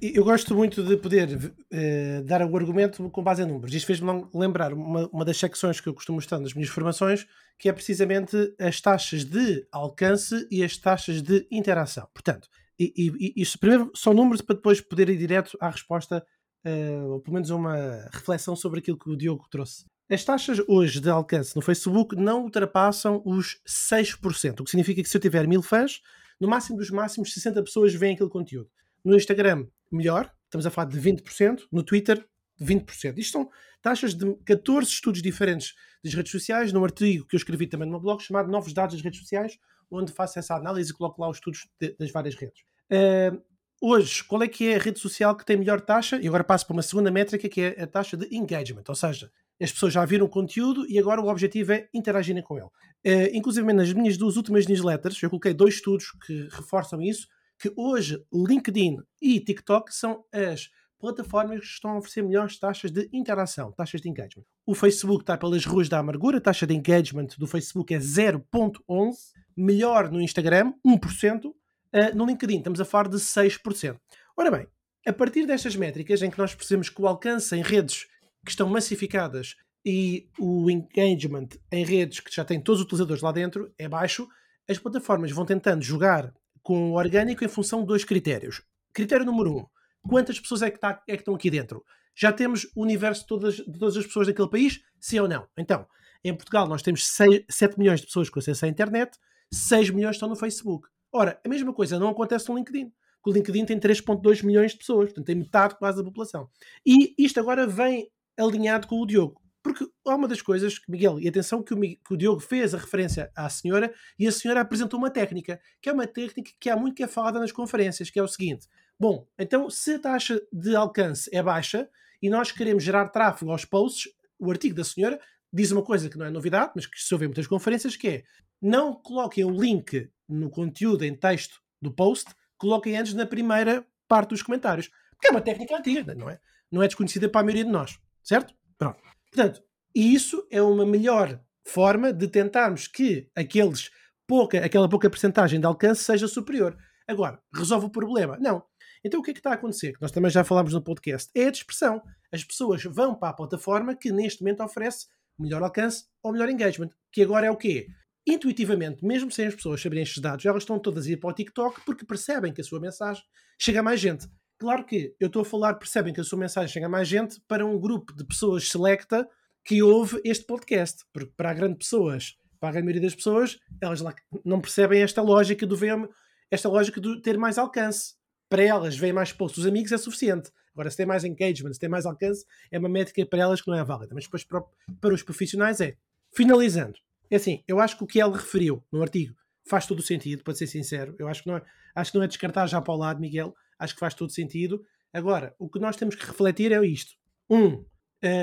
[0.00, 3.74] eu gosto muito de poder uh, dar o argumento com base em números.
[3.74, 7.26] Isto fez-me lembrar uma, uma das secções que eu costumo mostrar nas minhas formações,
[7.58, 12.08] que é precisamente as taxas de alcance e as taxas de interação.
[12.14, 16.24] Portanto, e, e, isto primeiro são números para depois poder ir direto à resposta
[16.64, 19.84] uh, ou pelo menos uma reflexão sobre aquilo que o Diogo trouxe.
[20.10, 25.08] As taxas hoje de alcance no Facebook não ultrapassam os 6%, o que significa que
[25.08, 26.02] se eu tiver mil fãs,
[26.40, 28.68] no máximo dos máximos 60 pessoas veem aquele conteúdo.
[29.04, 32.26] No Instagram, melhor, estamos a falar de 20%, no Twitter,
[32.60, 33.18] 20%.
[33.18, 33.50] Isto são
[33.80, 37.92] taxas de 14 estudos diferentes das redes sociais, num artigo que eu escrevi também no
[37.92, 39.58] meu blog chamado Novos Dados das Redes Sociais,
[39.90, 42.60] onde faço essa análise e coloco lá os estudos de, das várias redes.
[42.90, 43.42] Uh,
[43.80, 46.18] hoje, qual é que é a rede social que tem melhor taxa?
[46.20, 49.30] E agora passo para uma segunda métrica que é a taxa de engagement, ou seja,
[49.60, 52.66] as pessoas já viram o conteúdo e agora o objetivo é interagirem com ele.
[52.66, 57.72] Uh, inclusive nas minhas duas últimas newsletters, eu coloquei dois estudos que reforçam isso, que
[57.76, 63.70] hoje LinkedIn e TikTok são as plataformas que estão a oferecer melhores taxas de interação,
[63.72, 64.44] taxas de engagement.
[64.66, 69.14] O Facebook está pelas ruas da amargura, a taxa de engagement do Facebook é 0.11,
[69.56, 71.52] melhor no Instagram, 1%,
[71.94, 73.96] uh, no LinkedIn estamos a falar de 6%.
[74.36, 74.66] Ora bem,
[75.06, 78.06] a partir destas métricas em que nós percebemos que o alcance em redes
[78.44, 83.30] que estão massificadas e o engagement em redes que já têm todos os utilizadores lá
[83.32, 84.26] dentro é baixo,
[84.68, 88.62] as plataformas vão tentando jogar com o orgânico em função de dois critérios.
[88.92, 89.66] Critério número um,
[90.08, 91.84] quantas pessoas é que, tá, é que estão aqui dentro?
[92.16, 94.80] Já temos o universo de todas, de todas as pessoas daquele país?
[95.00, 95.46] Sim ou não?
[95.58, 95.86] Então,
[96.22, 99.18] em Portugal nós temos 6, 7 milhões de pessoas com acesso à internet,
[99.52, 100.88] 6 milhões estão no Facebook.
[101.16, 102.92] Ora, a mesma coisa não acontece no LinkedIn.
[103.24, 106.50] O LinkedIn tem 3,2 milhões de pessoas, portanto tem metade quase da população.
[106.84, 109.40] E isto agora vem alinhado com o Diogo.
[109.62, 112.74] Porque há uma das coisas que, Miguel, e atenção que o, que o, Diogo fez
[112.74, 116.68] a referência à senhora e a senhora apresentou uma técnica, que é uma técnica que
[116.68, 118.66] há muito que é falada nas conferências, que é o seguinte:
[118.98, 121.88] bom, então se a taxa de alcance é baixa
[122.20, 125.18] e nós queremos gerar tráfego aos posts, o artigo da senhora
[125.52, 128.08] diz uma coisa que não é novidade, mas que se ouve em muitas conferências, que
[128.08, 128.24] é
[128.60, 134.30] não coloquem o link no conteúdo em texto do post, coloquem antes na primeira parte
[134.30, 134.90] dos comentários.
[135.12, 136.40] Porque é uma técnica antiga, não é?
[136.70, 138.54] Não é desconhecida para a maioria de nós, certo?
[138.76, 139.00] Pronto.
[139.30, 139.62] Portanto,
[139.94, 143.90] isso é uma melhor forma de tentarmos que aqueles
[144.26, 146.76] pouca, aquela pouca percentagem de alcance seja superior.
[147.06, 148.38] Agora, resolve o problema?
[148.40, 148.62] Não.
[149.04, 149.92] Então o que é que está a acontecer?
[149.92, 151.30] Que nós também já falámos no podcast.
[151.34, 152.02] É a dispersão.
[152.32, 155.06] As pessoas vão para a plataforma que neste momento oferece
[155.38, 156.90] melhor alcance ou melhor engagement.
[157.12, 157.86] Que agora é o quê?
[158.26, 161.32] Intuitivamente, mesmo sem as pessoas saberem estes dados, elas estão todas a ir para o
[161.32, 163.22] TikTok porque percebem que a sua mensagem
[163.58, 164.26] chega a mais gente.
[164.58, 167.40] Claro que eu estou a falar, percebem que a sua mensagem chega a mais gente
[167.46, 169.28] para um grupo de pessoas selecta
[169.64, 171.04] que ouve este podcast.
[171.12, 175.02] Porque para a grande pessoas, para a grande maioria das pessoas, elas lá não percebem
[175.02, 176.08] esta lógica do VM,
[176.50, 178.14] esta lógica de ter mais alcance.
[178.48, 180.50] Para elas, veem mais posts dos amigos é suficiente.
[180.72, 183.68] Agora, se tem mais engagement, se tem mais alcance, é uma métrica para elas que
[183.68, 184.14] não é válida.
[184.14, 185.96] Mas depois para os profissionais é.
[186.34, 186.98] Finalizando,
[187.30, 189.34] é assim, eu acho que o que ele referiu no artigo
[189.66, 191.14] faz todo o sentido, para ser sincero.
[191.18, 191.62] Eu acho que não é,
[191.94, 193.54] acho que não é descartar já para o lado, Miguel.
[193.78, 194.84] Acho que faz todo sentido.
[195.12, 197.12] Agora, o que nós temos que refletir é isto.
[197.48, 197.86] Um, uh,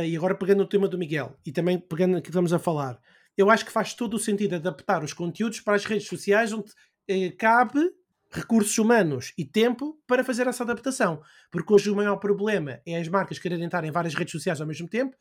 [0.06, 3.00] e agora pegando no tema do Miguel, e também pegando aquilo que estamos a falar,
[3.38, 6.72] eu acho que faz todo o sentido adaptar os conteúdos para as redes sociais onde
[6.72, 7.80] uh, cabe
[8.32, 11.22] recursos humanos e tempo para fazer essa adaptação.
[11.52, 14.68] Porque hoje o maior problema é as marcas quererem estar em várias redes sociais ao
[14.68, 15.16] mesmo tempo,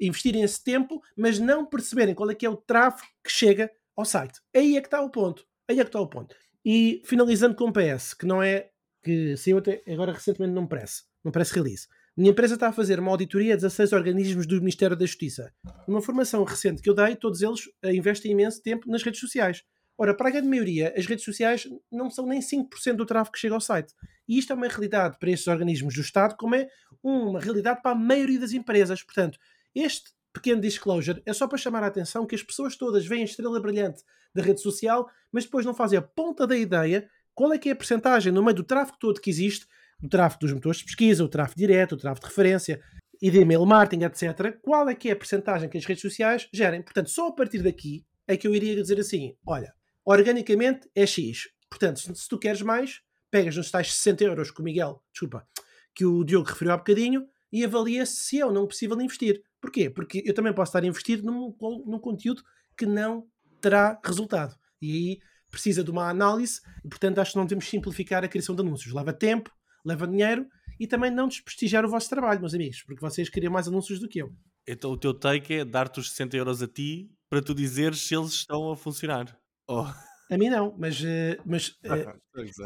[0.00, 4.04] investirem esse tempo, mas não perceberem qual é que é o tráfego que chega ao
[4.04, 4.40] site.
[4.54, 5.44] Aí é que está o ponto.
[5.68, 6.34] Aí é que está o ponto.
[6.64, 8.70] E finalizando com o PS, que não é
[9.02, 11.88] que saiu até agora recentemente num press, num press release.
[12.16, 15.52] Minha empresa está a fazer uma auditoria a 16 organismos do Ministério da Justiça.
[15.88, 19.64] Numa formação recente que eu dei, todos eles investem imenso tempo nas redes sociais.
[19.96, 23.38] Ora, para a grande maioria, as redes sociais não são nem 5% do tráfego que
[23.38, 23.94] chega ao site.
[24.26, 26.68] E isto é uma realidade para estes organismos do Estado, como é
[27.02, 29.02] uma realidade para a maioria das empresas.
[29.02, 29.38] Portanto,
[29.74, 33.26] este pequeno disclosure é só para chamar a atenção que as pessoas todas veem a
[33.26, 34.02] estrela brilhante
[34.34, 37.72] da rede social, mas depois não fazem a ponta da ideia qual é que é
[37.72, 39.66] a percentagem no meio do tráfego todo que existe,
[40.02, 42.80] o tráfego dos motores de pesquisa, o tráfego direto, o tráfego de referência
[43.20, 44.58] e de email marketing, etc.
[44.60, 46.82] Qual é que é a percentagem que as redes sociais gerem?
[46.82, 49.72] Portanto, só a partir daqui é que eu iria dizer assim, olha,
[50.04, 51.48] organicamente é X.
[51.68, 55.46] Portanto, se, tu queres mais, pegas nos tais 60 euros que o Miguel, desculpa,
[55.94, 59.42] que o Diogo referiu há bocadinho e avalia se é ou não possível investir.
[59.60, 59.88] Porquê?
[59.88, 61.54] Porque eu também posso estar a investir num,
[61.86, 62.42] num conteúdo
[62.76, 63.26] que não
[63.60, 64.54] terá resultado.
[64.80, 65.18] E aí
[65.50, 68.92] precisa de uma análise e, portanto, acho que não que simplificar a criação de anúncios.
[68.92, 69.50] Leva tempo,
[69.84, 70.46] leva dinheiro
[70.80, 74.08] e também não desprestigiar o vosso trabalho, meus amigos, porque vocês queriam mais anúncios do
[74.08, 74.34] que eu.
[74.66, 78.16] Então o teu take é dar-te os 60 euros a ti para tu dizeres se
[78.16, 79.41] eles estão a funcionar.
[79.68, 79.86] Oh.
[80.30, 82.14] A mim não, mas, eh, mas eh,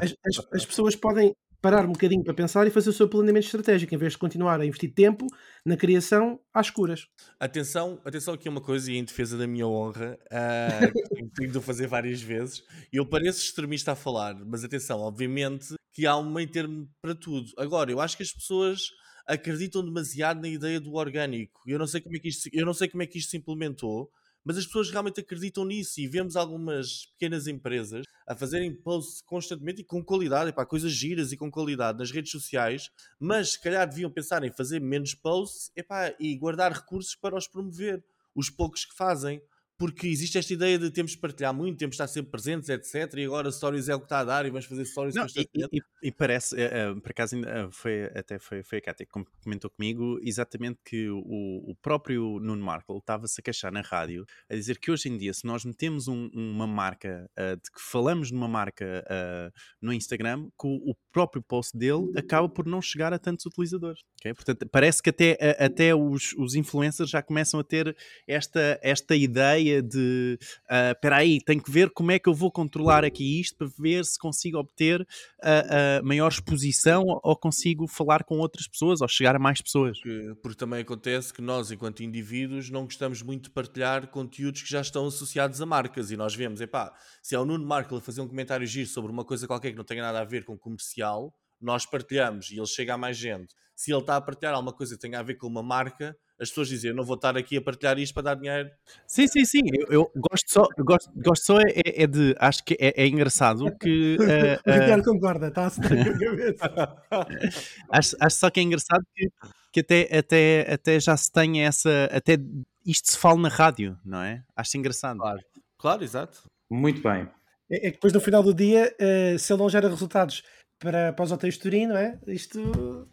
[0.00, 3.46] as, as, as, pessoas podem parar um bocadinho para pensar e fazer o seu planeamento
[3.46, 5.26] estratégico, em vez de continuar a investir tempo
[5.64, 7.09] na criação às escuras.
[7.40, 11.88] Atenção, atenção aqui uma coisa, e em defesa da minha honra, uh, tenho de fazer
[11.88, 12.62] várias vezes.
[12.92, 17.50] Eu pareço extremista a falar, mas atenção, obviamente que há um meio termo para tudo.
[17.56, 18.90] Agora, eu acho que as pessoas
[19.26, 21.62] acreditam demasiado na ideia do orgânico.
[21.66, 23.37] Eu não sei como é que isto, eu não sei como é que isto se
[23.38, 24.11] implementou,
[24.46, 29.80] mas as pessoas realmente acreditam nisso e vemos algumas pequenas empresas a fazerem posts constantemente
[29.80, 33.88] e com qualidade, para coisas giras e com qualidade nas redes sociais, mas se calhar
[33.88, 38.04] deviam pensar em fazer menos posts epá, e guardar recursos para os promover,
[38.37, 39.42] os poucos que fazem
[39.78, 43.14] porque existe esta ideia de temos de partilhar muito, temos de estar sempre presentes, etc.
[43.18, 45.48] E agora stories é o que está a dar e vamos fazer stories Não, e,
[45.54, 47.36] e, e, parece, uh, por acaso
[47.70, 49.12] foi, até foi, foi a Cátia que
[49.42, 54.54] comentou comigo exatamente que o, o próprio Nuno Markle estava-se a queixar na rádio a
[54.54, 58.28] dizer que hoje em dia, se nós metemos um, uma marca, uh, de que falamos
[58.28, 62.82] de uma marca uh, no Instagram, que o, o, próprio post dele acaba por não
[62.82, 64.02] chegar a tantos utilizadores.
[64.20, 64.34] Okay?
[64.34, 67.96] Portanto, parece que até, até os, os influencers já começam a ter
[68.28, 70.38] esta, esta ideia ideia de
[70.70, 73.68] uh, espera aí, tenho que ver como é que eu vou controlar aqui isto para
[73.79, 79.09] ver se consigo obter uh, uh, maior exposição ou consigo falar com outras pessoas ou
[79.09, 79.98] chegar a mais pessoas.
[80.00, 84.70] Porque, porque também acontece que nós, enquanto indivíduos, não gostamos muito de partilhar conteúdos que
[84.70, 88.00] já estão associados a marcas e nós vemos, epá, se é o Nuno Markle a
[88.00, 90.57] fazer um comentário giro sobre uma coisa qualquer que não tenha nada a ver com
[90.57, 93.55] comercial, nós partilhamos e ele chega a mais gente.
[93.76, 96.48] Se ele está a partilhar alguma coisa que tenha a ver com uma marca, as
[96.48, 98.70] pessoas dizem, não vou estar aqui a partilhar isto para dar dinheiro.
[99.06, 99.60] Sim, sim, sim.
[99.72, 102.34] Eu, eu gosto só, eu gosto, gosto só é, é, de.
[102.38, 104.16] Acho que é, é engraçado que.
[104.18, 107.02] Uh, o Ricardo uh, concorda, está a com a cabeça.
[107.92, 109.30] acho, acho só que é engraçado que,
[109.72, 112.08] que até, até, até já se tenha essa.
[112.10, 112.38] Até
[112.84, 114.42] isto se fala na rádio, não é?
[114.56, 115.18] Acho engraçado.
[115.18, 115.40] Claro,
[115.78, 116.50] claro exato.
[116.70, 117.28] Muito bem.
[117.70, 120.42] É, é que depois no final do dia, uh, se ele não gera resultados
[120.78, 122.18] para, para os hotéis de Turim, não é?
[122.26, 123.08] Isto.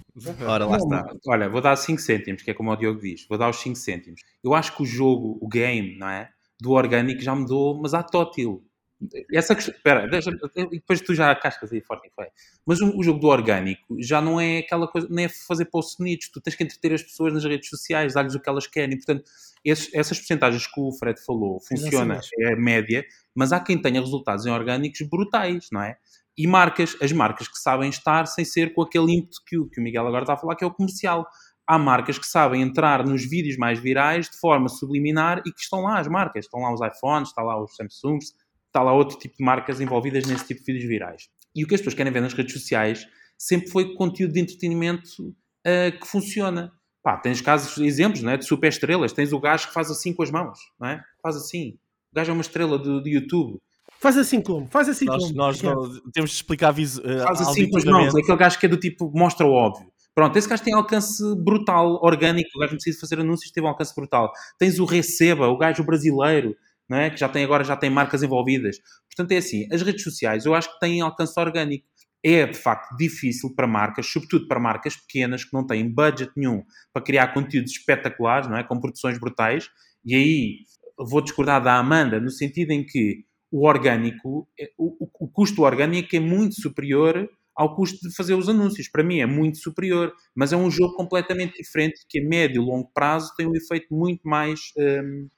[0.45, 1.05] Ora, lá está.
[1.27, 3.75] Olha, vou dar 5 cêntimos, que é como o Diogo diz, vou dar os 5
[3.75, 4.21] cêntimos.
[4.43, 6.29] Eu acho que o jogo, o game, não é?
[6.59, 8.63] Do orgânico já mudou, mas há tótil.
[9.33, 10.31] Essa questão, espera, deixa,
[10.71, 12.31] depois tu já cascas aí forte e feio.
[12.65, 15.97] Mas o, o, jogo do orgânico já não é aquela coisa, nem é fazer posts
[15.97, 18.95] bonitos, tu tens que entreter as pessoas nas redes sociais, dar-lhes o que elas querem.
[18.95, 19.25] Portanto,
[19.65, 23.99] esses, essas porcentagens que o Fred falou, funciona, é a média, mas há quem tenha
[23.99, 25.97] resultados em orgânicos brutais, não é?
[26.37, 29.79] E marcas, as marcas que sabem estar sem ser com aquele ímpeto que o, que
[29.79, 31.27] o Miguel agora está a falar, que é o comercial.
[31.65, 35.81] Há marcas que sabem entrar nos vídeos mais virais de forma subliminar e que estão
[35.81, 36.45] lá as marcas.
[36.45, 38.33] Estão lá os iPhones, está lá os Samsungs,
[38.67, 41.29] está lá outro tipo de marcas envolvidas nesse tipo de vídeos virais.
[41.55, 45.29] E o que as pessoas querem ver nas redes sociais sempre foi conteúdo de entretenimento
[45.29, 46.71] uh, que funciona.
[47.03, 49.13] Pá, tens casos, exemplos é, de super estrelas.
[49.13, 51.03] Tens o gajo que faz assim com as mãos, não é?
[51.21, 51.77] Faz assim.
[52.11, 53.59] O gajo é uma estrela de, de YouTube.
[54.03, 54.67] Faz assim como?
[54.67, 55.33] Faz assim nós, como?
[55.33, 58.65] Nós não, temos de explicar vis, uh, Faz assim com as mãos, aquele gajo que
[58.65, 59.89] é do tipo, mostra o óbvio.
[60.13, 63.69] Pronto, esse gajo tem alcance brutal, orgânico, o gajo não precisa fazer anúncios, teve um
[63.69, 64.29] alcance brutal.
[64.59, 66.53] Tens o Receba, o gajo brasileiro,
[66.89, 67.09] não é?
[67.11, 68.75] que já tem agora já tem marcas envolvidas.
[69.07, 71.87] Portanto, é assim, as redes sociais eu acho que têm alcance orgânico.
[72.21, 76.61] É, de facto, difícil para marcas, sobretudo para marcas pequenas que não têm budget nenhum
[76.91, 78.65] para criar conteúdos espetaculares, não é?
[78.65, 79.69] Com produções brutais.
[80.05, 80.57] E aí
[80.97, 86.15] vou discordar da Amanda, no sentido em que o orgânico, é, o, o custo orgânico
[86.15, 88.89] é muito superior ao custo de fazer os anúncios.
[88.89, 92.65] Para mim é muito superior, mas é um jogo completamente diferente que a médio e
[92.65, 95.29] longo prazo tem um efeito muito mais, um,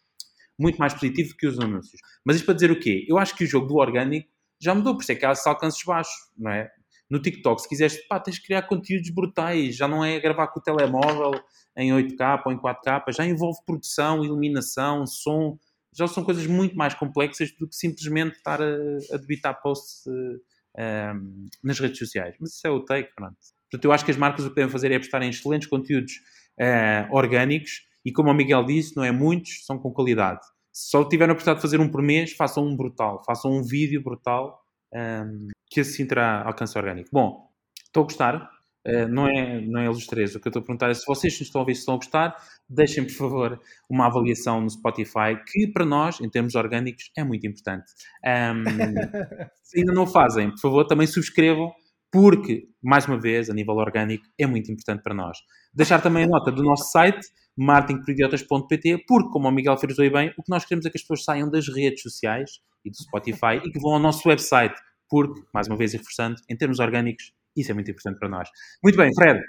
[0.57, 1.99] muito mais positivo que os anúncios.
[2.23, 3.05] Mas isto para dizer o quê?
[3.05, 4.29] Eu acho que o jogo do orgânico
[4.61, 6.71] já mudou, por isso é que há alcances baixos, não é?
[7.09, 10.61] No TikTok, se quiseres, pá, tens de criar conteúdos brutais, já não é gravar com
[10.61, 11.33] o telemóvel
[11.77, 15.59] em 8K ou em 4K, já envolve produção, iluminação, som,
[15.95, 18.75] já são coisas muito mais complexas do que simplesmente estar a,
[19.13, 20.39] a debitar posts uh, um,
[20.77, 22.35] ehm, nas redes sociais.
[22.39, 23.35] Mas isso é o take, pronto.
[23.71, 26.13] Portanto, eu acho que as marcas o que devem fazer é apostar em excelentes conteúdos
[26.59, 30.41] uh, orgânicos e, como o Miguel disse, não é muitos, são com qualidade.
[30.71, 33.63] Se só tiverem a oportunidade de fazer um por mês, façam um brutal, façam um
[33.63, 34.61] vídeo brutal
[34.93, 37.09] um, ehm, que assim terá alcance orgânico.
[37.11, 37.49] Bom,
[37.85, 38.54] estou a gostar.
[38.85, 40.35] Uh, não, é, não é eles três.
[40.35, 41.97] O que eu estou a perguntar é se vocês estão a ouvir, se estão a
[41.97, 42.35] gostar,
[42.69, 47.47] deixem, por favor, uma avaliação no Spotify, que para nós, em termos orgânicos, é muito
[47.47, 47.85] importante.
[48.23, 48.63] Um,
[49.63, 51.71] se ainda não o fazem, por favor, também subscrevam,
[52.11, 55.37] porque, mais uma vez, a nível orgânico, é muito importante para nós.
[55.73, 60.43] Deixar também a nota do nosso site, marketingporidiotas.pt, porque, como o Miguel frisou bem, o
[60.43, 63.71] que nós queremos é que as pessoas saiam das redes sociais e do Spotify e
[63.71, 64.75] que vão ao nosso website,
[65.09, 68.49] porque, mais uma vez, reforçando, em termos orgânicos, isso é muito importante para nós.
[68.83, 69.39] Muito bem, Fred,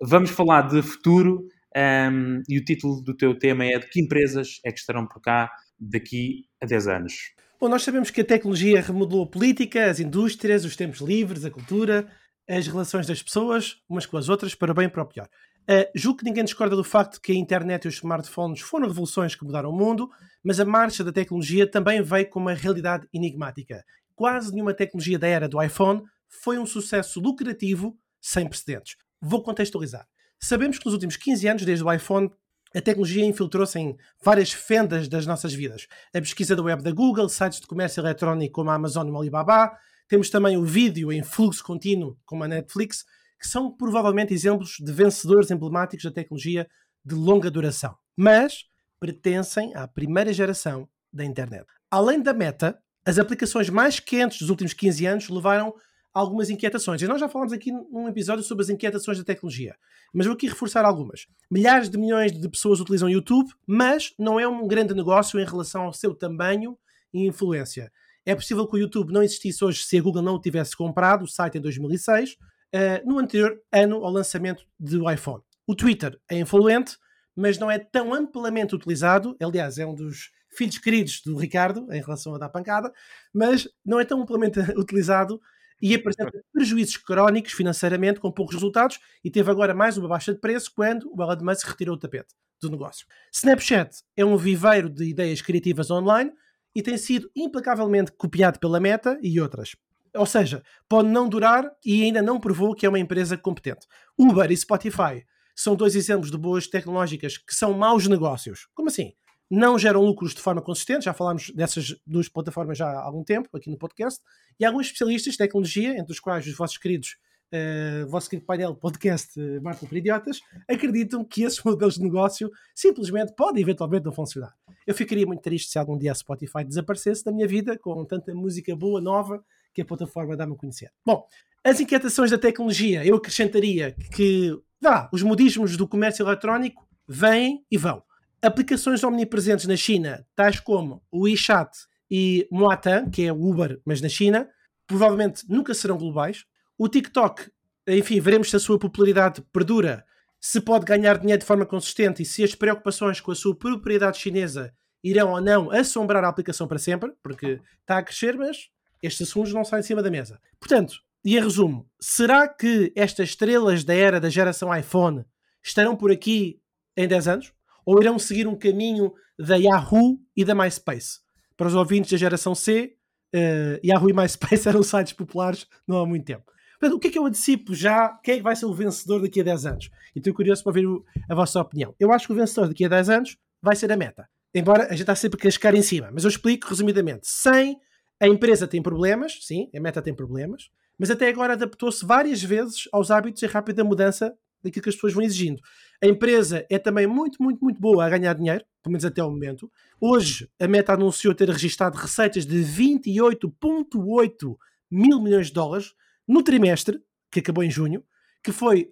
[0.00, 4.60] vamos falar de futuro um, e o título do teu tema é de que empresas
[4.64, 7.12] é que estarão por cá daqui a 10 anos.
[7.60, 11.50] Bom, nós sabemos que a tecnologia remodelou a política, as indústrias, os tempos livres, a
[11.50, 12.06] cultura,
[12.48, 15.28] as relações das pessoas, umas com as outras, para bem e para o pior.
[15.68, 19.34] Uh, julgo que ninguém discorda do facto que a internet e os smartphones foram revoluções
[19.34, 20.08] que mudaram o mundo,
[20.44, 23.84] mas a marcha da tecnologia também veio com uma realidade enigmática.
[24.14, 28.96] Quase nenhuma tecnologia da era do iPhone foi um sucesso lucrativo sem precedentes.
[29.20, 30.06] Vou contextualizar.
[30.38, 32.30] Sabemos que nos últimos 15 anos, desde o iPhone,
[32.74, 35.86] a tecnologia infiltrou-se em várias fendas das nossas vidas.
[36.14, 39.18] A pesquisa da web da Google, sites de comércio eletrónico como a Amazon e o
[39.18, 43.04] Alibaba, temos também o vídeo em fluxo contínuo como a Netflix,
[43.40, 46.68] que são provavelmente exemplos de vencedores emblemáticos da tecnologia
[47.04, 47.96] de longa duração.
[48.16, 48.64] Mas
[49.00, 51.66] pertencem à primeira geração da internet.
[51.90, 55.72] Além da meta, as aplicações mais quentes dos últimos 15 anos levaram
[56.16, 57.02] algumas inquietações.
[57.02, 59.76] E nós já falámos aqui num episódio sobre as inquietações da tecnologia.
[60.14, 61.26] Mas vou aqui reforçar algumas.
[61.50, 65.82] Milhares de milhões de pessoas utilizam YouTube, mas não é um grande negócio em relação
[65.82, 66.78] ao seu tamanho
[67.12, 67.92] e influência.
[68.24, 71.24] É possível que o YouTube não existisse hoje se a Google não o tivesse comprado,
[71.24, 72.36] o site em 2006, uh,
[72.72, 75.42] eh, no anterior ano ao lançamento do iPhone.
[75.66, 76.96] O Twitter é influente,
[77.36, 79.36] mas não é tão amplamente utilizado.
[79.38, 82.90] Aliás, é um dos filhos queridos do Ricardo em relação a dar pancada,
[83.34, 85.38] mas não é tão amplamente utilizado
[85.80, 90.40] e apresenta prejuízos crónicos financeiramente com poucos resultados e teve agora mais uma baixa de
[90.40, 93.06] preço quando o Elon Musk retirou o tapete do negócio.
[93.32, 96.32] Snapchat é um viveiro de ideias criativas online
[96.74, 99.76] e tem sido implacavelmente copiado pela Meta e outras.
[100.14, 103.86] Ou seja, pode não durar e ainda não provou que é uma empresa competente.
[104.18, 105.24] Uber e Spotify
[105.54, 108.66] são dois exemplos de boas tecnológicas que são maus negócios.
[108.74, 109.12] Como assim?
[109.50, 113.48] Não geram lucros de forma consistente, já falámos dessas duas plataformas já há algum tempo
[113.56, 114.20] aqui no podcast,
[114.58, 117.16] e alguns especialistas de tecnologia, entre os quais os vossos queridos,
[117.52, 122.50] uh, vosso querido painel podcast uh, Marco para Idiotas, acreditam que esses modelos de negócio
[122.74, 124.54] simplesmente podem eventualmente não funcionar.
[124.86, 128.34] Eu ficaria muito triste se algum dia a Spotify desaparecesse da minha vida com tanta
[128.34, 130.90] música boa, nova, que a plataforma dá-me a conhecer.
[131.04, 131.26] Bom,
[131.62, 137.76] as inquietações da tecnologia, eu acrescentaria que, vá, os modismos do comércio eletrónico vêm e
[137.76, 138.02] vão
[138.42, 141.70] aplicações omnipresentes na China, tais como o WeChat
[142.10, 144.48] e Moatan, que é o Uber, mas na China,
[144.86, 146.44] provavelmente nunca serão globais.
[146.78, 147.50] O TikTok,
[147.88, 150.04] enfim, veremos se a sua popularidade perdura,
[150.40, 154.18] se pode ganhar dinheiro de forma consistente e se as preocupações com a sua propriedade
[154.18, 154.72] chinesa
[155.02, 158.68] irão ou não assombrar a aplicação para sempre, porque está a crescer, mas
[159.02, 160.40] estes assuntos não saem em cima da mesa.
[160.58, 165.24] Portanto, e em resumo, será que estas estrelas da era da geração iPhone
[165.62, 166.60] estarão por aqui
[166.96, 167.52] em 10 anos?
[167.86, 171.20] Ou irão seguir um caminho da Yahoo e da MySpace?
[171.56, 172.96] Para os ouvintes da geração C,
[173.34, 176.44] uh, Yahoo e MySpace eram sites populares não há muito tempo.
[176.78, 178.08] Portanto, o que é que eu antecipo já?
[178.22, 179.90] Quem é que vai ser o vencedor daqui a 10 anos?
[180.14, 180.86] E estou curioso para ouvir
[181.28, 181.94] a vossa opinião.
[181.98, 184.28] Eu acho que o vencedor daqui a 10 anos vai ser a meta.
[184.54, 186.10] Embora a gente está sempre a cascar em cima.
[186.12, 187.26] Mas eu explico resumidamente.
[187.26, 187.80] Sem
[188.20, 192.88] a empresa tem problemas, sim, a meta tem problemas, mas até agora adaptou-se várias vezes
[192.92, 195.60] aos hábitos e rápida mudança daquilo que as pessoas vão exigindo.
[196.02, 199.30] A empresa é também muito, muito, muito boa a ganhar dinheiro, pelo menos até o
[199.30, 199.70] momento.
[200.00, 204.56] Hoje, a Meta anunciou ter registrado receitas de 28,8
[204.90, 205.94] mil milhões de dólares
[206.26, 208.04] no trimestre, que acabou em junho,
[208.42, 208.90] que foi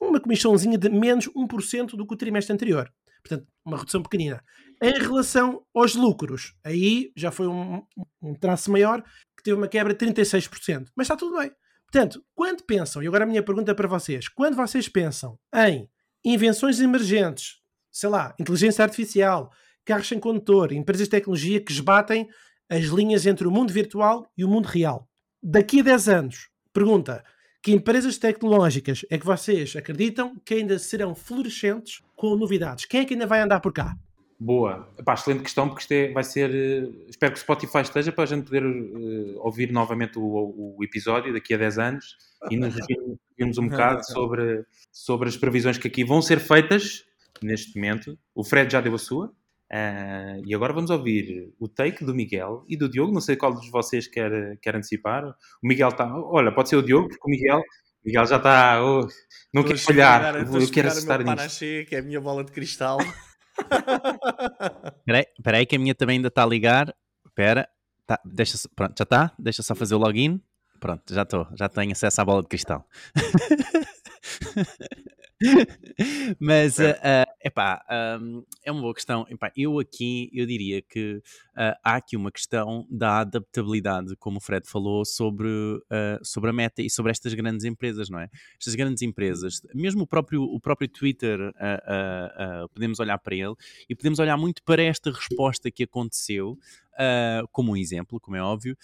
[0.00, 2.92] uma comissãozinha de menos 1% do que o trimestre anterior.
[3.22, 4.42] Portanto, uma redução pequenina.
[4.82, 7.82] Em relação aos lucros, aí já foi um,
[8.22, 9.02] um traço maior,
[9.36, 10.88] que teve uma quebra de 36%.
[10.96, 11.50] Mas está tudo bem.
[11.90, 15.88] Portanto, quando pensam, e agora a minha pergunta para vocês, quando vocês pensam em
[16.24, 17.56] invenções emergentes,
[17.90, 19.50] sei lá, inteligência artificial,
[19.84, 22.28] carros sem condutor, empresas de tecnologia que esbatem
[22.68, 25.08] as linhas entre o mundo virtual e o mundo real.
[25.42, 27.24] Daqui a 10 anos, pergunta,
[27.62, 32.84] que empresas tecnológicas é que vocês acreditam que ainda serão florescentes com novidades?
[32.84, 33.96] Quem é que ainda vai andar por cá?
[34.42, 34.88] Boa.
[34.98, 36.48] Epá, excelente questão, porque isto é, vai ser.
[36.50, 40.82] Uh, espero que o Spotify esteja para a gente poder uh, ouvir novamente o, o,
[40.82, 42.16] episódio daqui a 10 anos
[42.50, 47.04] e nos revirmos um bocado sobre, sobre as previsões que aqui vão ser feitas
[47.42, 48.18] neste momento.
[48.34, 49.26] O Fred já deu a sua.
[49.26, 53.12] Uh, e agora vamos ouvir o take do Miguel e do Diogo.
[53.12, 55.22] Não sei qual de vocês quer, quer antecipar.
[55.62, 56.10] O Miguel está.
[56.16, 57.62] Olha, pode ser o Diogo, porque o Miguel.
[58.02, 58.82] Miguel já está.
[58.82, 59.06] Oh,
[59.52, 60.34] não quer olhar.
[60.36, 61.58] Eu quero acertar nisto.
[61.58, 62.96] que é a minha bola de cristal.
[65.38, 66.94] Espera aí que a minha também ainda está a ligar.
[67.26, 67.68] Espera.
[68.06, 69.32] Tá, deixa, pronto, já está?
[69.38, 70.40] Deixa só fazer o login.
[70.80, 71.46] Pronto, já estou.
[71.54, 72.86] Já tenho acesso à bola de cristal.
[76.38, 77.82] Mas, uh, uh, epá,
[78.20, 79.26] um, é uma boa questão.
[79.30, 81.16] Epá, eu aqui, eu diria que
[81.56, 86.52] uh, há aqui uma questão da adaptabilidade, como o Fred falou, sobre, uh, sobre a
[86.52, 88.28] meta e sobre estas grandes empresas, não é?
[88.58, 93.54] Estas grandes empresas, mesmo o próprio, o próprio Twitter, uh, podemos olhar para ele
[93.88, 96.58] e podemos olhar muito para esta resposta que aconteceu
[97.00, 98.76] uh, como um exemplo, como é óbvio,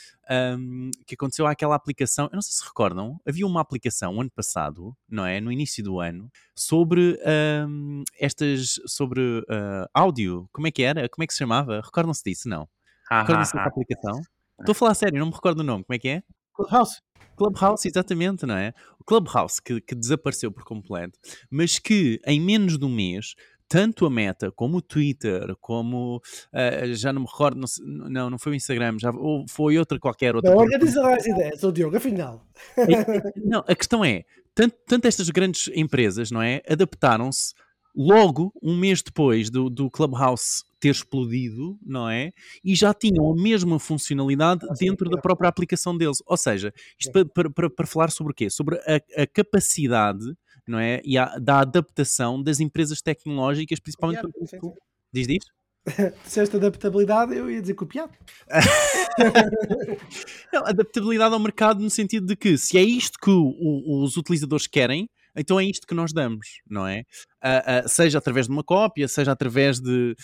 [0.59, 2.27] um, que aconteceu àquela aplicação.
[2.27, 5.41] Eu não sei se recordam, havia uma aplicação ano passado, não é?
[5.41, 7.21] No início do ano, sobre
[7.69, 8.81] um, estas.
[8.87, 10.49] sobre uh, áudio.
[10.53, 11.09] Como é que era?
[11.09, 11.81] Como é que se chamava?
[11.81, 12.49] Recordam-se disso?
[12.49, 12.69] Não.
[13.11, 14.21] Recordam-se dessa aplicação?
[14.59, 15.85] Estou a falar sério, não me recordo o nome.
[15.85, 16.23] Como é que é?
[16.55, 17.03] Clubhouse.
[17.37, 18.73] Clubhouse, exatamente, não é?
[18.99, 21.19] O Clubhouse que, que desapareceu por completo,
[21.51, 23.35] mas que em menos de um mês
[23.69, 28.39] tanto a Meta como o Twitter, como uh, já não me recordo, não, não, não
[28.39, 30.51] foi o Instagram, já ou foi outra qualquer outra.
[30.51, 32.45] Não, organiza lá as ideias, o Diogo, afinal.
[33.45, 37.55] não, a questão é, tanto, tanto estas grandes empresas, não é, adaptaram-se
[37.97, 42.31] logo um mês depois do, do Clubhouse ter explodido, não é?
[42.63, 46.23] E já tinham a mesma funcionalidade dentro da própria aplicação deles.
[46.27, 48.51] Ou seja, isto para, para, para falar sobre o quê?
[48.51, 50.37] Sobre a, a capacidade
[50.67, 51.01] não é?
[51.05, 54.23] E da adaptação das empresas tecnológicas, principalmente.
[54.23, 54.75] Copiado,
[55.13, 55.49] Diz disso?
[56.25, 58.13] Disseste adaptabilidade, eu ia dizer copiado.
[60.53, 64.67] não, adaptabilidade ao mercado no sentido de que se é isto que o, os utilizadores
[64.67, 67.03] querem, então é isto que nós damos, não é?
[67.47, 70.17] Uh, seja através de uma cópia, seja através de,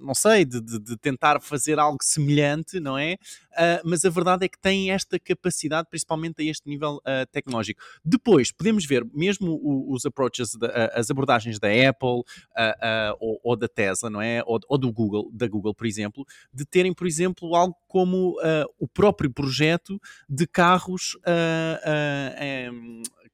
[0.00, 3.16] não sei, de, de, de, tentar fazer algo semelhante, não é?
[3.84, 7.00] mas a verdade é que tem esta capacidade, principalmente a este nível
[7.30, 7.80] tecnológico.
[8.04, 10.50] Depois, podemos ver mesmo os approaches,
[10.92, 12.22] as abordagens da Apple
[13.20, 14.42] ou, ou, da Tesla, não é?
[14.44, 18.36] Ou, ou, do Google, da Google, por exemplo, de terem, por exemplo, algo como
[18.78, 21.16] o próprio projeto de carros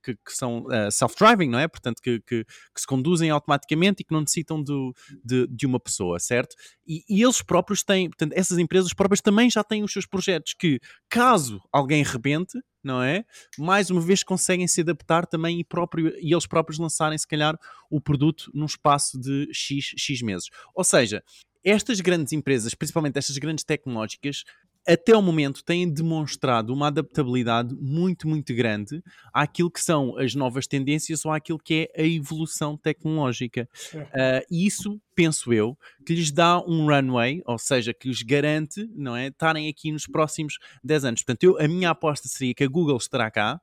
[0.02, 1.68] que, que são self-driving, não é?
[1.68, 4.94] Portanto, que, que, que, se conduzem automaticamente e que não necessitam do,
[5.24, 6.56] de, de uma pessoa, certo?
[6.86, 10.54] E, e, eles próprios têm, portanto, essas empresas próprias também já têm os seus projetos
[10.54, 13.24] que, caso alguém rebente, não é?
[13.58, 17.56] Mais uma vez conseguem se adaptar também e, próprio, e eles próprios lançarem, se calhar,
[17.90, 20.48] o produto num espaço de X, X meses.
[20.74, 21.22] Ou seja,
[21.62, 24.44] estas grandes empresas, principalmente estas grandes tecnológicas,
[24.93, 30.66] até o momento têm demonstrado uma adaptabilidade muito, muito grande àquilo que são as novas
[30.66, 33.68] tendências ou àquilo que é a evolução tecnológica.
[33.95, 38.88] Uh, e isso, penso eu, que lhes dá um runway, ou seja, que lhes garante
[38.95, 41.22] não é, estarem aqui nos próximos 10 anos.
[41.22, 43.61] Portanto, eu, a minha aposta seria que a Google estará cá,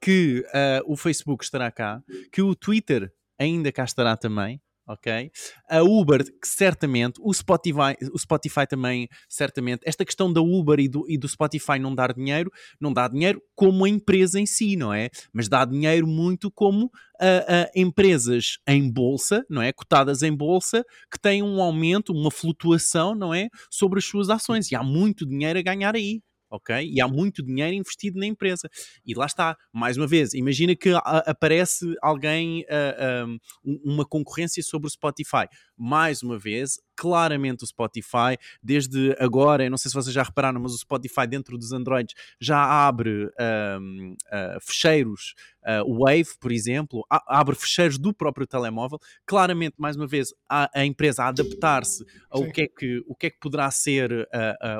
[0.00, 2.02] que uh, o Facebook estará cá,
[2.32, 5.30] que o Twitter ainda cá estará também, ok?
[5.68, 10.88] A Uber, que certamente, o Spotify, o Spotify também, certamente, esta questão da Uber e
[10.88, 14.76] do, e do Spotify não dar dinheiro, não dá dinheiro como a empresa em si,
[14.76, 15.08] não é?
[15.32, 16.90] Mas dá dinheiro muito como
[17.74, 19.72] empresas em bolsa, não é?
[19.72, 23.48] Cotadas em bolsa, que têm um aumento, uma flutuação, não é?
[23.70, 24.70] Sobre as suas ações.
[24.70, 26.20] E há muito dinheiro a ganhar aí
[26.50, 26.88] ok?
[26.92, 28.68] E há muito dinheiro investido na empresa.
[29.04, 34.86] E lá está, mais uma vez, imagina que aparece alguém, uh, um, uma concorrência sobre
[34.86, 35.46] o Spotify.
[35.76, 40.60] Mais uma vez, claramente o Spotify, desde agora, eu não sei se vocês já repararam,
[40.60, 43.26] mas o Spotify dentro dos Androids já abre
[43.78, 48.98] um, uh, ah, fecheiros, uh, Wave, por exemplo, abre fecheiros do próprio telemóvel.
[49.26, 53.26] Claramente, mais uma vez, a, a empresa a adaptar-se ao que é que, o que
[53.26, 54.26] é que poderá ser uh,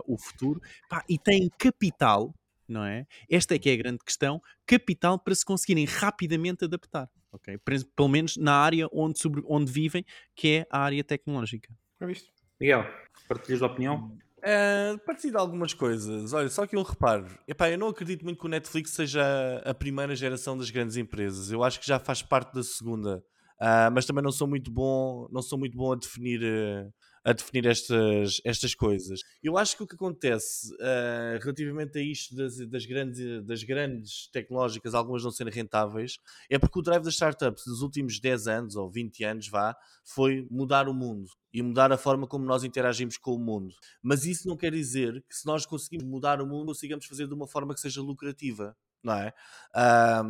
[0.07, 2.35] o futuro Pá, e tem capital.
[2.69, 3.07] Não é?
[3.31, 7.59] Esta é que é a grande questão, capital para se conseguirem rapidamente adaptar, ok?
[7.95, 11.73] Pelo menos na área onde, sobre, onde vivem, que é a área tecnológica.
[12.01, 12.31] É visto.
[12.61, 12.85] Miguel,
[13.29, 14.17] partilhas a opinião?
[14.39, 16.33] Uh, partilho algumas coisas.
[16.33, 17.27] Olha, só que eu reparo.
[17.49, 21.51] Epá, eu não acredito muito que o Netflix seja a primeira geração das grandes empresas.
[21.51, 23.23] Eu acho que já faz parte da segunda.
[23.61, 26.93] Uh, mas também não sou muito bom, não sou muito bom a definir uh,
[27.27, 29.19] a definir estas, estas coisas.
[29.43, 34.29] Eu acho que o que acontece uh, relativamente a isto das, das, grandes, das grandes
[34.31, 38.77] tecnológicas, algumas não serem rentáveis, é porque o drive das startups dos últimos 10 anos
[38.77, 43.19] ou 20 anos, vá, foi mudar o mundo e mudar a forma como nós interagimos
[43.19, 43.75] com o mundo.
[44.01, 47.35] Mas isso não quer dizer que se nós conseguimos mudar o mundo, consigamos fazer de
[47.35, 49.33] uma forma que seja lucrativa não é?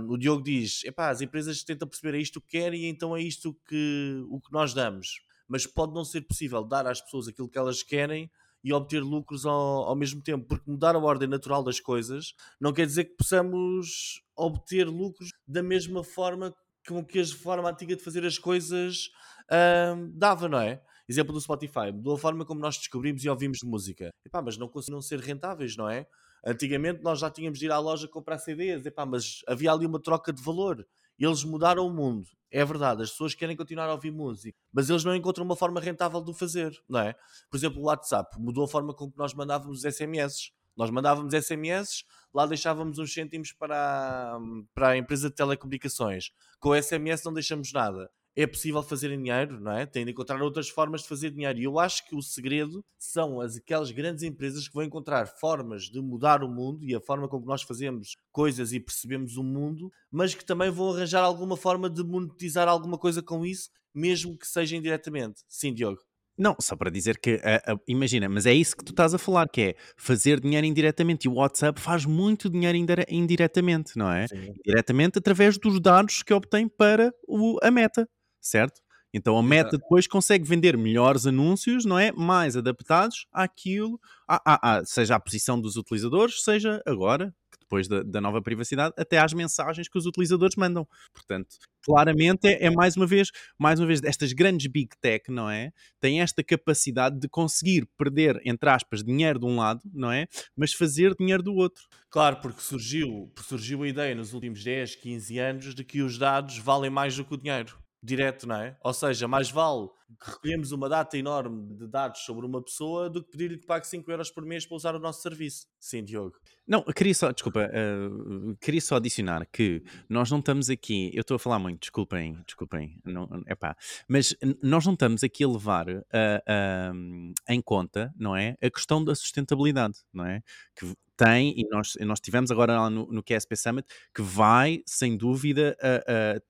[0.07, 3.57] O Diogo diz: as empresas tentam perceber é isto que querem e então é isto
[3.67, 7.59] que, o que nós damos mas pode não ser possível dar às pessoas aquilo que
[7.59, 8.31] elas querem
[8.63, 12.73] e obter lucros ao, ao mesmo tempo, porque mudar a ordem natural das coisas não
[12.73, 16.53] quer dizer que possamos obter lucros da mesma forma
[16.87, 19.09] com que a forma antiga de fazer as coisas
[19.51, 20.83] uh, dava, não é?
[21.09, 24.11] Exemplo do Spotify, mudou a forma como nós descobrimos e ouvimos música.
[24.25, 26.07] Epá, mas não conseguiram ser rentáveis, não é?
[26.45, 30.01] Antigamente nós já tínhamos de ir à loja comprar CDs, epá, mas havia ali uma
[30.01, 30.87] troca de valor.
[31.19, 32.27] Eles mudaram o mundo.
[32.51, 35.81] É verdade, as pessoas querem continuar a ouvir música, mas eles não encontram uma forma
[35.81, 37.15] rentável de o fazer, não é?
[37.51, 40.53] Por exemplo, o WhatsApp mudou a forma como nós mandávamos SMS.
[40.77, 44.39] Nós mandávamos SMS, lá deixávamos uns cêntimos para,
[44.75, 46.31] para a empresa de telecomunicações.
[46.61, 49.87] Com o SMS não deixamos nada é possível fazer dinheiro, não é?
[49.87, 51.59] Tem de encontrar outras formas de fazer dinheiro.
[51.59, 55.85] E eu acho que o segredo são as, aquelas grandes empresas que vão encontrar formas
[55.85, 59.91] de mudar o mundo e a forma como nós fazemos coisas e percebemos o mundo,
[60.11, 64.47] mas que também vão arranjar alguma forma de monetizar alguma coisa com isso, mesmo que
[64.47, 65.41] seja indiretamente.
[65.49, 66.03] Sim, Diogo.
[66.39, 69.19] Não, só para dizer que, uh, uh, imagina, mas é isso que tu estás a
[69.19, 71.27] falar, que é fazer dinheiro indiretamente.
[71.27, 74.27] E o WhatsApp faz muito dinheiro indire indiretamente, não é?
[74.29, 74.53] Sim.
[74.63, 78.07] Diretamente através dos dados que obtém para o, a meta,
[78.49, 78.81] certo?
[79.17, 82.13] Então a meta depois consegue vender melhores anúncios, não é?
[82.13, 88.03] Mais adaptados àquilo, à, à, à, seja à posição dos utilizadores, seja agora, depois da,
[88.03, 90.87] da, nova privacidade, até às mensagens que os utilizadores mandam.
[91.15, 95.49] Portanto, claramente é, é, mais uma vez, mais uma vez, estas grandes big tech, não
[95.49, 95.73] é?
[95.99, 100.27] Têm esta capacidade de conseguir perder, entre aspas, dinheiro de um lado, não é?
[100.55, 101.85] Mas fazer dinheiro do outro.
[102.11, 106.59] Claro, porque surgiu, surgiu a ideia nos últimos 10, 15 anos de que os dados
[106.59, 108.77] valem mais do que o dinheiro direto, não é?
[108.83, 109.91] Ou seja, mais vale
[110.21, 114.11] recolhemos uma data enorme de dados sobre uma pessoa do que pedir-lhe que pague 5
[114.11, 115.67] euros por mês para usar o nosso serviço.
[115.79, 116.37] Sim, Diogo.
[116.67, 121.37] Não, queria só, desculpa, uh, queria só adicionar que nós não estamos aqui, eu estou
[121.37, 123.77] a falar muito, desculpem, desculpem, não, epá,
[124.09, 129.05] mas nós não estamos aqui a levar uh, uh, em conta, não é, a questão
[129.05, 130.43] da sustentabilidade, não é,
[130.75, 135.17] que tem, e nós, nós tivemos agora lá no, no QSP Summit, que vai, sem
[135.17, 135.75] dúvida,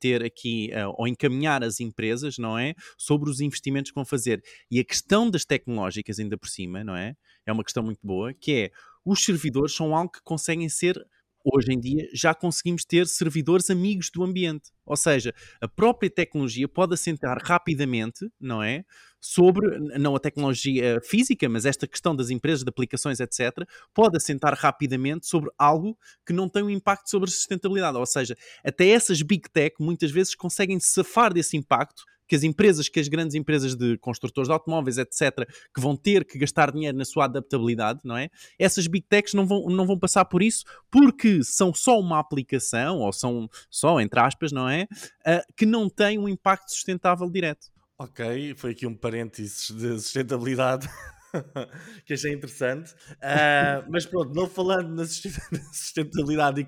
[0.00, 4.42] ter aqui, ou encaminhar as empresas, não é, sobre os investimentos que vão fazer.
[4.70, 7.14] E a questão das tecnológicas, ainda por cima, não é,
[7.46, 8.70] é uma questão muito boa, que é,
[9.04, 11.06] os servidores são algo que conseguem ser
[11.54, 14.70] hoje em dia já conseguimos ter servidores amigos do ambiente.
[14.84, 18.84] Ou seja, a própria tecnologia pode assentar rapidamente, não é?
[19.20, 24.54] Sobre, não a tecnologia física, mas esta questão das empresas, de aplicações, etc., pode assentar
[24.58, 27.96] rapidamente sobre algo que não tem um impacto sobre a sustentabilidade.
[27.96, 32.88] Ou seja, até essas big tech muitas vezes conseguem safar desse impacto que as empresas,
[32.88, 36.96] que as grandes empresas de construtores de automóveis, etc., que vão ter que gastar dinheiro
[36.96, 38.28] na sua adaptabilidade, não é?
[38.58, 42.98] Essas big techs não vão, não vão passar por isso porque são só uma aplicação,
[42.98, 44.86] ou são só, entre aspas, não é?
[45.26, 47.68] Uh, que não tem um impacto sustentável direto.
[47.98, 50.88] Ok, foi aqui um parênteses de sustentabilidade.
[52.04, 52.92] que achei interessante.
[53.14, 55.04] Uh, mas pronto, não falando na
[55.72, 56.66] sustentabilidade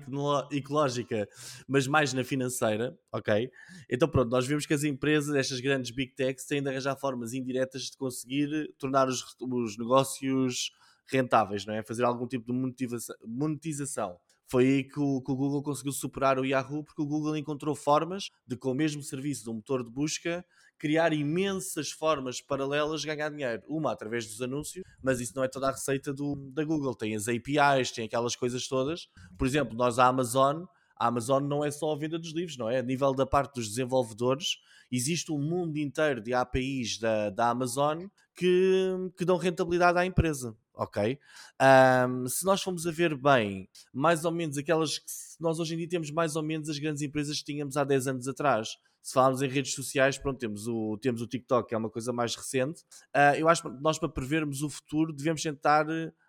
[0.51, 1.27] ecológica,
[1.67, 3.49] mas mais na financeira, ok?
[3.89, 7.33] Então pronto, nós vemos que as empresas, estas grandes big techs, têm de arranjar formas
[7.33, 10.71] indiretas de conseguir tornar os, os negócios
[11.11, 11.83] rentáveis, não é?
[11.83, 14.17] Fazer algum tipo de monetização.
[14.49, 17.75] Foi aí que o, que o, Google conseguiu superar o Yahoo, porque o Google encontrou
[17.75, 20.43] formas de, com o mesmo serviço de um motor de busca,
[20.79, 23.61] criar imensas formas paralelas de ganhar dinheiro.
[23.67, 26.95] Uma através dos anúncios, mas isso não é toda a receita do, da Google.
[26.95, 29.07] Tem as APIs, tem aquelas coisas todas.
[29.37, 30.63] Por exemplo, nós a Amazon,
[30.97, 32.79] a Amazon não é só a venda dos livros, não é?
[32.79, 34.57] A nível da parte dos desenvolvedores,
[34.91, 40.55] existe um mundo inteiro de APIs da, da Amazon que, que dão rentabilidade à empresa,
[40.79, 41.19] ok?
[41.61, 45.05] Um, se nós formos a ver bem, mais ou menos aquelas que
[45.39, 48.07] nós hoje em dia temos mais ou menos as grandes empresas que tínhamos há 10
[48.07, 48.69] anos atrás
[49.01, 52.11] se falarmos em redes sociais, pronto, temos o, temos o TikTok, que é uma coisa
[52.11, 52.81] mais recente.
[53.15, 55.85] Uh, eu acho que nós, para prevermos o futuro, devemos tentar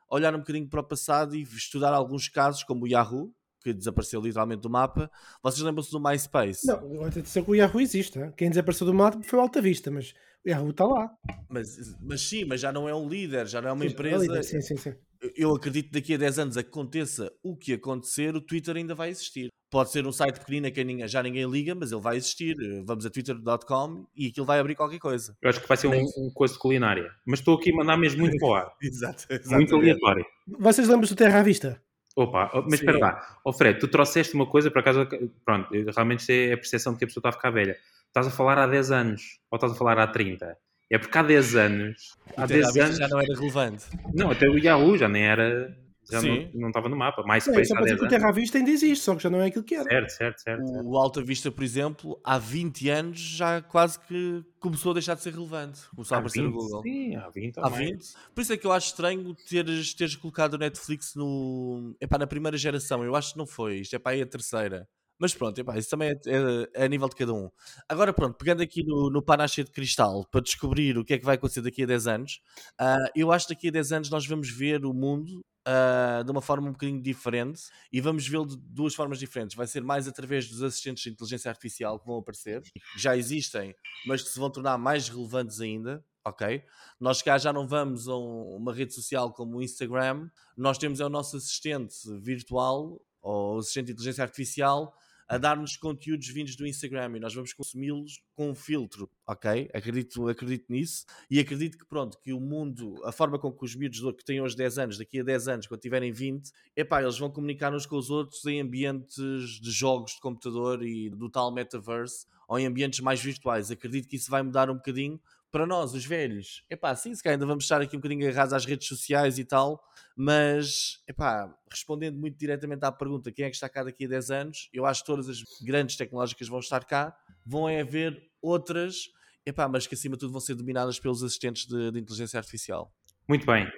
[0.08, 4.20] olhar um bocadinho para o passado e estudar alguns casos, como o Yahoo, que desapareceu
[4.20, 5.10] literalmente do mapa.
[5.42, 6.66] Vocês lembram-se do MySpace?
[6.66, 8.18] Não, dizer que o Yahoo existe.
[8.18, 8.32] Hein?
[8.36, 11.10] Quem desapareceu do mapa foi o Alta Vista, mas o Yahoo está lá.
[11.48, 13.92] Mas, mas sim, mas já não é um líder, já não é uma sim, é
[13.92, 14.24] empresa.
[14.24, 14.94] É líder, sim, sim, sim.
[15.36, 19.10] Eu acredito que daqui a 10 anos aconteça o que acontecer, o Twitter ainda vai
[19.10, 19.50] existir.
[19.70, 22.56] Pode ser um site pequenino a quem já ninguém liga, mas ele vai existir.
[22.84, 25.36] Vamos a twitter.com e aquilo vai abrir qualquer coisa.
[25.40, 27.08] Eu acho que vai ser um, um coisa culinária.
[27.24, 28.72] Mas estou aqui a mandar mesmo muito para o ar.
[28.82, 30.24] Exato, muito aleatório.
[30.58, 31.80] Vocês lembram-se do Terra à Vista?
[32.16, 33.38] Opa, oh, mas espera lá.
[33.44, 35.06] Oh Fred, tu trouxeste uma coisa, por acaso,
[35.44, 37.76] pronto, realmente é a percepção de que a pessoa está a ficar velha.
[38.08, 40.56] Estás a falar há 10 anos ou estás a falar há 30?
[40.90, 42.16] É porque há 10 anos.
[42.36, 43.86] Há 10 anos já não era relevante.
[44.12, 45.72] Não, até o Yahoo já nem era
[46.10, 46.50] já Sim.
[46.54, 47.22] não, estava no mapa.
[47.22, 48.02] MySpace é, há 10 anos.
[48.02, 49.84] O Terra à Vista ainda existe, só que já não é aquilo que era.
[49.84, 50.62] Certo, certo, certo.
[50.62, 55.14] O, o Alta Vista, por exemplo, há 20 anos já quase que começou a deixar
[55.14, 55.80] de ser relevante.
[55.94, 56.82] Começou há a aparecer 20, no Google.
[56.82, 58.14] Sim, há 20 há 20.
[58.34, 61.94] Por isso é que eu acho estranho teres, teres colocado o Netflix no.
[62.00, 63.04] Epá, na primeira geração.
[63.04, 63.78] Eu acho que não foi.
[63.78, 64.88] Isto é para aí a terceira.
[65.20, 67.50] Mas pronto, epá, isso também é, é, é, a nível de cada um.
[67.86, 71.24] Agora pronto, pegando aqui no, no panache de cristal para descobrir o que é que
[71.26, 72.40] vai acontecer daqui a 10 anos,
[72.80, 76.30] uh, eu acho que daqui a 10 anos nós vamos ver o mundo uh, de
[76.30, 77.62] uma forma um bocadinho diferente
[77.92, 79.56] e vamos vê-lo de duas formas diferentes.
[79.56, 83.74] Vai ser mais através dos assistentes de inteligência artificial que vão aparecer, que já existem,
[84.06, 86.04] mas que se vão tornar mais relevantes ainda.
[86.22, 86.62] Ok?
[87.00, 91.00] Nós cá já não vamos a um, uma rede social como o Instagram, nós temos
[91.00, 94.94] é o nosso assistente virtual ou assistente de inteligência artificial
[95.30, 99.70] a dar-nos conteúdos vindos do Instagram e nós vamos consumi-los com um filtro, ok?
[99.72, 103.76] Acredito, acredito nisso e acredito que pronto, que o mundo, a forma com que os
[103.76, 107.16] miúdos que têm hoje 10 anos, daqui a 10 anos, quando tiverem 20, epá, eles
[107.16, 111.54] vão comunicar uns com os outros em ambientes de jogos de computador e do tal
[111.54, 113.70] metaverse ou em ambientes mais virtuais.
[113.70, 115.20] Acredito que isso vai mudar um bocadinho
[115.50, 118.52] para nós, os velhos, epá, sim, se calhar ainda vamos estar aqui um bocadinho agarrados
[118.52, 119.82] às redes sociais e tal,
[120.16, 124.30] mas, epá, respondendo muito diretamente à pergunta, quem é que está cá daqui a 10
[124.30, 129.08] anos, eu acho que todas as grandes tecnológicas vão estar cá, vão é haver outras,
[129.44, 132.92] epá, mas que acima de tudo vão ser dominadas pelos assistentes de, de inteligência artificial.
[133.28, 133.70] Muito bem.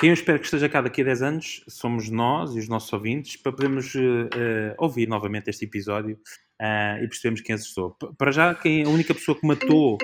[0.00, 2.92] Quem eu espero que esteja cá daqui a 10 anos somos nós e os nossos
[2.92, 6.18] ouvintes para podermos uh, uh, ouvir novamente este episódio
[6.60, 7.94] uh, e percebermos quem acertou.
[8.16, 9.98] Para já, quem, a única pessoa que matou,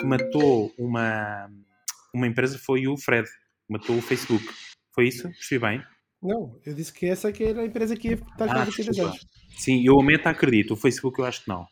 [0.00, 1.50] que matou uma,
[2.14, 3.28] uma empresa foi o Fred,
[3.68, 4.44] matou o Facebook.
[4.94, 5.22] Foi isso?
[5.22, 5.82] Percebi bem?
[6.22, 9.26] Não, eu disse que essa que era a empresa que ia estar ah, 10 anos.
[9.56, 11.66] Sim, eu a meta acredito, o Facebook eu acho que não.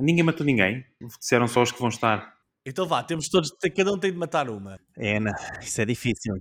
[0.00, 0.84] ninguém matou ninguém,
[1.18, 2.32] disseram só os que vão estar
[2.64, 4.78] então vá, temos todos, cada um tem de matar uma.
[4.96, 6.34] É, não, isso é difícil.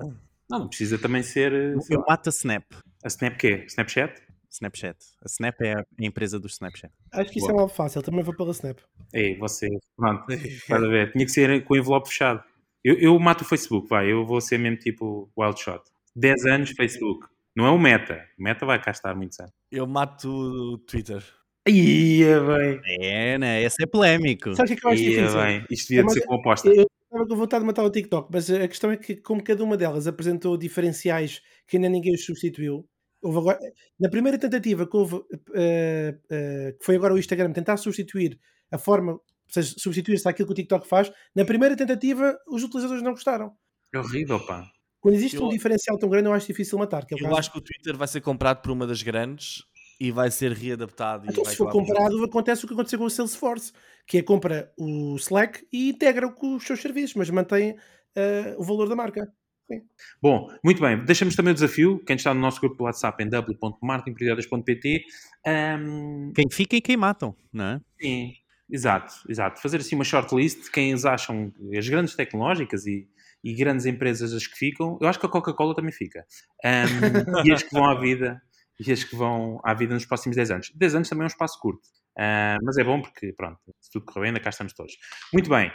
[0.00, 0.16] Não,
[0.50, 1.52] não precisa também ser.
[1.52, 2.64] Eu mato a Snap.
[3.04, 3.64] A Snap quê?
[3.68, 4.20] Snapchat?
[4.50, 4.96] Snapchat.
[5.22, 6.92] A Snap é a empresa do Snapchat.
[7.12, 7.60] Acho que isso Boa.
[7.60, 8.78] é algo fácil, também vou pela Snap.
[9.12, 10.24] Ei, você, pronto,
[10.68, 11.12] para ver.
[11.12, 12.42] Tinha que ser com o envelope fechado.
[12.84, 15.82] Eu, eu mato o Facebook, vai, eu vou ser mesmo tipo wild shot.
[16.16, 17.26] 10 anos Facebook.
[17.54, 18.24] Não é o Meta.
[18.38, 19.52] O Meta vai cá estar muitos anos.
[19.70, 21.24] Eu mato o Twitter.
[21.68, 22.80] Ia bem.
[23.00, 23.62] É, né?
[23.62, 24.54] Esse é polémico.
[24.54, 25.40] Sabe o que é que eu acho Ia difícil?
[25.40, 25.66] bem.
[25.70, 26.68] Isto devia de ser com aposta.
[26.68, 29.62] Eu estava com vontade de matar o TikTok, mas a questão é que, como cada
[29.64, 32.88] uma delas apresentou diferenciais que ainda ninguém os substituiu,
[33.22, 33.58] houve agora,
[33.98, 38.38] na primeira tentativa que houve, uh, uh, que foi agora o Instagram, tentar substituir
[38.70, 43.02] a forma, ou seja, substituir-se àquilo que o TikTok faz, na primeira tentativa os utilizadores
[43.02, 43.52] não gostaram.
[43.92, 44.70] É horrível, pá.
[45.00, 47.04] Quando existe eu, um diferencial tão grande, eu acho difícil matar.
[47.10, 47.36] É eu caso.
[47.36, 49.62] acho que o Twitter vai ser comprado por uma das grandes
[50.00, 51.26] e vai ser readaptado.
[51.28, 53.72] Então, se for comprado, acontece o que aconteceu com o Salesforce,
[54.06, 58.64] que é compra o Slack e integra com os seus serviços, mas mantém uh, o
[58.64, 59.32] valor da marca.
[59.70, 59.82] Sim.
[60.20, 61.04] Bom, muito bem.
[61.04, 62.02] Deixamos também o desafio.
[62.06, 65.04] Quem está no nosso grupo do WhatsApp em w.martinperiodas.pt
[65.46, 66.32] um...
[66.34, 67.80] Quem fica e quem matam, não é?
[68.00, 68.32] Sim,
[68.70, 69.60] exato, exato.
[69.60, 73.06] Fazer assim uma shortlist de quem acham as grandes tecnológicas e,
[73.44, 74.98] e grandes empresas as que ficam.
[75.00, 76.24] Eu acho que a Coca-Cola também fica.
[76.64, 78.40] Um, e as que vão à vida
[78.80, 80.72] e as que vão à vida nos próximos 10 anos.
[80.74, 81.82] 10 anos também é um espaço curto,
[82.18, 84.92] uh, mas é bom porque, pronto, se tudo correr bem, ainda cá estamos todos.
[85.32, 85.70] Muito bem,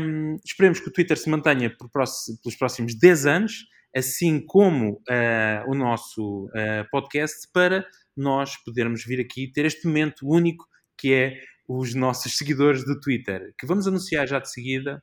[0.00, 3.64] um, esperemos que o Twitter se mantenha pelos próximos 10 anos,
[3.96, 10.28] assim como uh, o nosso uh, podcast, para nós podermos vir aqui ter este momento
[10.28, 10.66] único
[10.98, 15.02] que é os nossos seguidores do Twitter, que vamos anunciar já de seguida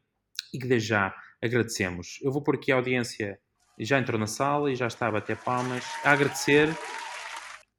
[0.54, 2.20] e que desde já agradecemos.
[2.22, 3.40] Eu vou pôr aqui a audiência
[3.80, 6.70] já entrou na sala e já está a bater palmas a agradecer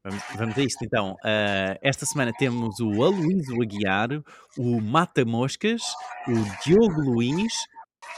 [0.03, 1.13] Vamos, a isto então.
[1.13, 4.09] Uh, esta semana temos o Aloysio Aguiar,
[4.57, 5.83] o Mata Moscas,
[6.27, 7.53] o Diogo Luiz,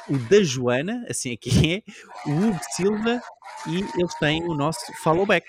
[0.08, 3.20] o da Joana, assim aqui é, o Hugo Silva
[3.66, 5.46] e eles têm o nosso follow back.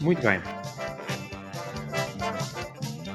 [0.00, 0.40] Muito bem.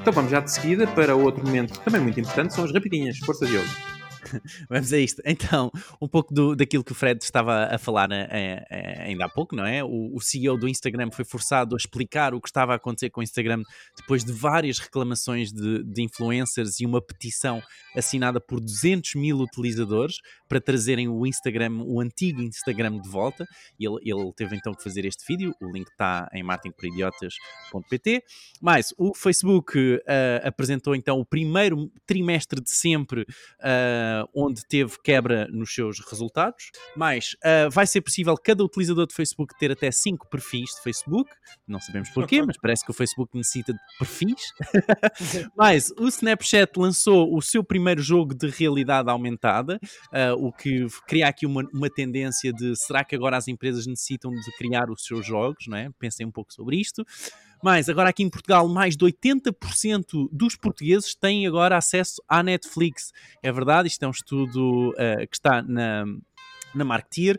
[0.00, 3.16] Então vamos já de seguida para outro momento também muito importante, são as rapidinhas.
[3.18, 3.93] Força Diogo.
[4.68, 5.22] Vamos a isto.
[5.24, 5.70] Então,
[6.00, 9.54] um pouco do, daquilo que o Fred estava a falar é, é, ainda há pouco,
[9.54, 9.82] não é?
[9.82, 13.20] O, o, CEO do Instagram foi forçado a explicar o que estava a acontecer com
[13.20, 13.62] o Instagram
[13.96, 17.62] depois de várias reclamações de, de influencers e uma petição
[17.96, 20.16] assinada por 200 mil utilizadores
[20.48, 23.46] para trazerem o Instagram, o antigo Instagram de volta.
[23.78, 25.54] Ele, ele teve então que fazer este vídeo.
[25.60, 28.22] O link está em martinporidiotas.pt.
[28.60, 30.00] Mas o Facebook uh,
[30.46, 33.22] apresentou então o primeiro trimestre de sempre.
[33.22, 39.14] Uh, onde teve quebra nos seus resultados, mas uh, vai ser possível cada utilizador de
[39.14, 41.30] Facebook ter até 5 perfis de Facebook,
[41.66, 44.52] não sabemos porquê, mas parece que o Facebook necessita de perfis.
[45.56, 49.78] mas o Snapchat lançou o seu primeiro jogo de realidade aumentada,
[50.12, 54.30] uh, o que cria aqui uma, uma tendência de será que agora as empresas necessitam
[54.30, 55.88] de criar os seus jogos, não é?
[55.98, 57.04] Pensem um pouco sobre isto.
[57.64, 63.10] Mas agora aqui em Portugal, mais de 80% dos portugueses têm agora acesso à Netflix.
[63.42, 66.04] É verdade, isto é um estudo uh, que está na,
[66.74, 67.38] na Marketeer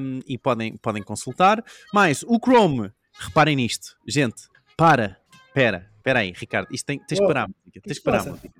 [0.00, 1.62] um, e podem, podem consultar.
[1.92, 7.26] Mas o Chrome, reparem nisto, gente, para, espera, espera aí, Ricardo, isto tem, tens que
[7.26, 8.54] parar a música, tens que parar a música.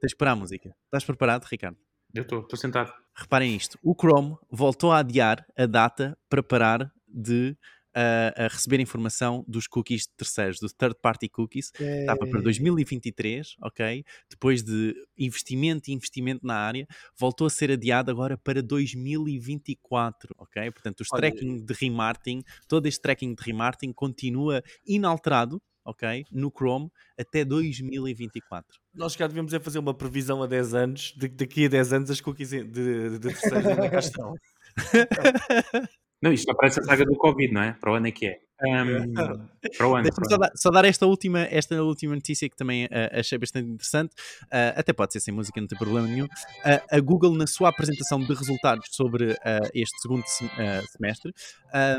[0.00, 0.76] Tens que parar a música.
[0.84, 1.78] Estás preparado, Ricardo?
[2.12, 2.92] Eu estou, estou sentado.
[3.16, 7.56] Reparem isto, o Chrome voltou a adiar a data para parar de
[7.94, 12.00] a, a, receber informação dos cookies terceiros, do third party cookies, é...
[12.00, 14.04] estava para 2023, ok?
[14.28, 16.86] Depois de investimento e investimento na área,
[17.18, 20.70] voltou a ser adiado agora para 2024, ok?
[20.70, 21.20] Portanto, os Olha...
[21.20, 26.24] tracking de remarketing, todo este tracking de remarketing continua inalterado, ok?
[26.30, 28.78] No Chrome até 2024.
[28.94, 32.10] Nós cá devemos é fazer uma previsão a 10 anos, de, daqui a 10 anos
[32.10, 34.34] as cookies de, de, de terceiros ainda cá estão.
[36.22, 37.72] Não, isto parece a saga do Covid, não é?
[37.72, 38.40] Para o ano é que é.
[38.62, 39.14] Um,
[39.76, 40.08] para o ano.
[40.28, 44.12] Só, dar, só dar esta última, esta última notícia que também uh, achei bastante interessante.
[44.44, 46.26] Uh, até pode ser sem música, não tem problema nenhum.
[46.26, 49.36] Uh, a Google, na sua apresentação de resultados sobre
[49.74, 51.32] este segundo semestre,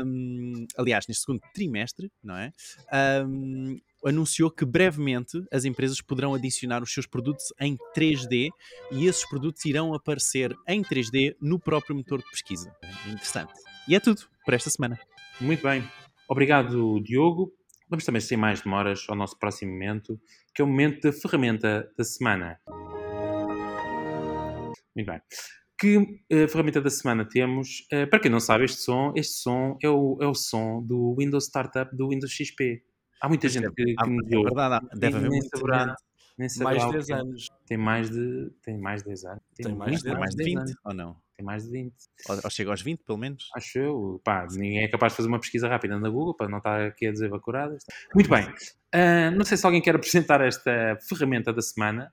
[0.04, 2.52] um, aliás, neste segundo trimestre, não é?
[3.26, 8.50] Um, anunciou que brevemente as empresas poderão adicionar os seus produtos em 3D
[8.90, 12.72] e esses produtos irão aparecer em 3D no próprio motor de pesquisa.
[13.06, 13.71] Interessante.
[13.88, 14.98] E é tudo por esta semana.
[15.40, 15.82] Muito bem.
[16.28, 17.52] Obrigado, Diogo.
[17.88, 20.18] Vamos também, sem mais demoras, ao nosso próximo momento,
[20.54, 22.60] que é o momento da ferramenta da semana.
[24.94, 25.20] Muito bem.
[25.78, 27.80] Que uh, ferramenta da semana temos?
[27.92, 31.16] Uh, para quem não sabe, este som, este som é o, é o som do
[31.18, 32.84] Windows Startup do Windows XP.
[33.20, 34.42] Há muita gente que, que me deu.
[34.42, 36.62] É verdade, deve haver muita gente.
[36.62, 37.48] Mais de 10 anos.
[37.66, 39.42] Tem mais de, tem mais de 10 anos.
[39.54, 40.74] Tem, tem mais, de, mais de 20, anos.
[40.84, 41.16] ou não?
[41.42, 41.92] Tem mais de 20.
[42.28, 43.48] Ou, ou chega aos 20, pelo menos?
[43.56, 44.20] Acho eu.
[44.24, 47.06] Pá, ninguém é capaz de fazer uma pesquisa rápida na Google para não estar aqui
[47.06, 47.84] a dizer bacuradas.
[48.14, 48.44] Muito bem.
[48.94, 52.12] Uh, não sei se alguém quer apresentar esta ferramenta da semana,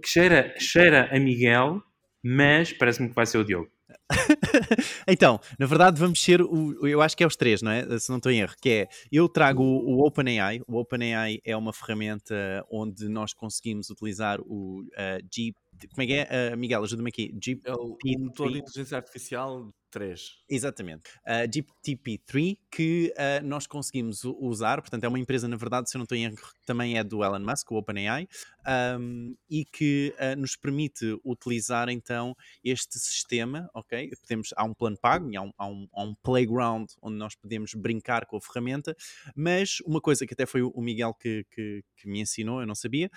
[0.00, 1.82] que cheira, cheira a Miguel,
[2.22, 3.68] mas parece-me que vai ser o Diogo.
[5.08, 6.86] então, na verdade, vamos ser o.
[6.86, 7.98] Eu acho que é os três, não é?
[7.98, 8.54] Se não estou em erro.
[8.60, 10.60] Que é eu trago o, o OpenAI.
[10.68, 15.28] O OpenAI é uma ferramenta onde nós conseguimos utilizar o uh.
[15.88, 16.82] Como é que é, uh, Miguel?
[16.82, 17.32] Ajuda-me aqui.
[17.40, 17.68] GPT.
[17.68, 20.42] É o motor de inteligência artificial 3.
[20.48, 21.02] Exatamente.
[21.24, 25.98] Uh, GTP3, que uh, nós conseguimos usar, portanto, é uma empresa, na verdade, se eu
[25.98, 28.26] não estou em erro, também é do Elon Musk, o OpenAI,
[28.98, 32.34] um, e que uh, nos permite utilizar então
[32.64, 34.10] este sistema, ok?
[34.22, 37.74] Podemos, há um plano pago, há um, há, um, há um playground onde nós podemos
[37.74, 38.96] brincar com a ferramenta,
[39.36, 42.74] mas uma coisa que até foi o Miguel que, que, que me ensinou, eu não
[42.74, 43.10] sabia,